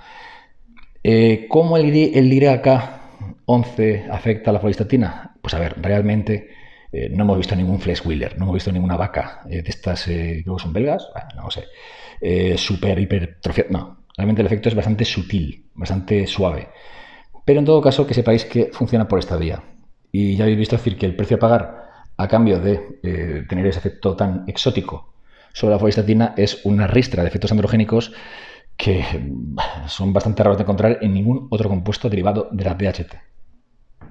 Eh, 1.04 1.45
¿Cómo 1.47 1.78
el, 1.78 1.86
el 1.86 2.32
IRAK11 2.32 4.10
afecta 4.10 4.49
a 4.49 4.54
la 4.54 4.60
folistatina? 4.60 5.36
Pues 5.41 5.54
a 5.54 5.60
ver, 5.60 5.75
realmente 5.82 6.49
eh, 6.98 7.10
no 7.10 7.24
hemos 7.26 7.38
visto 7.38 7.58
ningún 7.58 7.82
flesh 7.82 8.06
wheeler, 8.06 8.38
no 8.38 8.46
hemos 8.46 8.54
visto 8.54 8.72
ninguna 8.72 8.96
vaca 8.96 9.42
eh, 9.50 9.62
de 9.62 9.70
estas, 9.70 10.08
eh, 10.08 10.44
que 10.46 10.52
son 10.58 10.72
belgas, 10.72 11.10
no 11.36 11.52
sé, 11.52 11.66
super 12.58 12.98
hipertrofiadas. 12.98 13.70
No, 13.70 14.06
realmente 14.16 14.42
el 14.42 14.46
efecto 14.46 14.70
es 14.70 14.76
bastante 14.76 15.04
sutil, 15.04 15.66
bastante 15.74 16.26
suave. 16.26 16.70
Pero 17.44 17.60
en 17.60 17.66
todo 17.66 17.82
caso, 17.82 18.08
que 18.08 18.14
sepáis 18.14 18.46
que 18.46 18.70
funciona 18.72 19.10
por 19.10 19.20
esta 19.20 19.36
vía. 19.36 19.62
Y 20.14 20.38
ya 20.38 20.46
habéis 20.46 20.58
visto 20.58 20.78
decir 20.78 20.98
que 20.98 21.06
el 21.06 21.18
precio 21.18 21.36
a 21.36 21.40
pagar 21.42 21.86
a 22.16 22.28
cambio 22.30 22.62
de 22.62 23.44
tener 23.50 23.68
ese 23.68 23.80
efecto 23.80 24.16
tan 24.16 24.46
exótico 24.48 25.14
sobre 25.52 25.74
la 25.74 25.80
folistatina 25.80 26.34
es 26.38 26.62
una 26.64 26.88
ristra 26.88 27.24
de 27.24 27.28
efectos 27.28 27.52
androgénicos 27.52 28.14
que 28.78 29.04
son 29.88 30.14
bastante 30.14 30.44
raros 30.44 30.58
de 30.58 30.64
encontrar 30.64 31.00
en 31.02 31.14
ningún 31.14 31.48
otro 31.50 31.68
compuesto 31.68 32.10
derivado 32.10 32.48
de 32.52 32.64
la 32.64 32.74
DHT. 32.74 33.35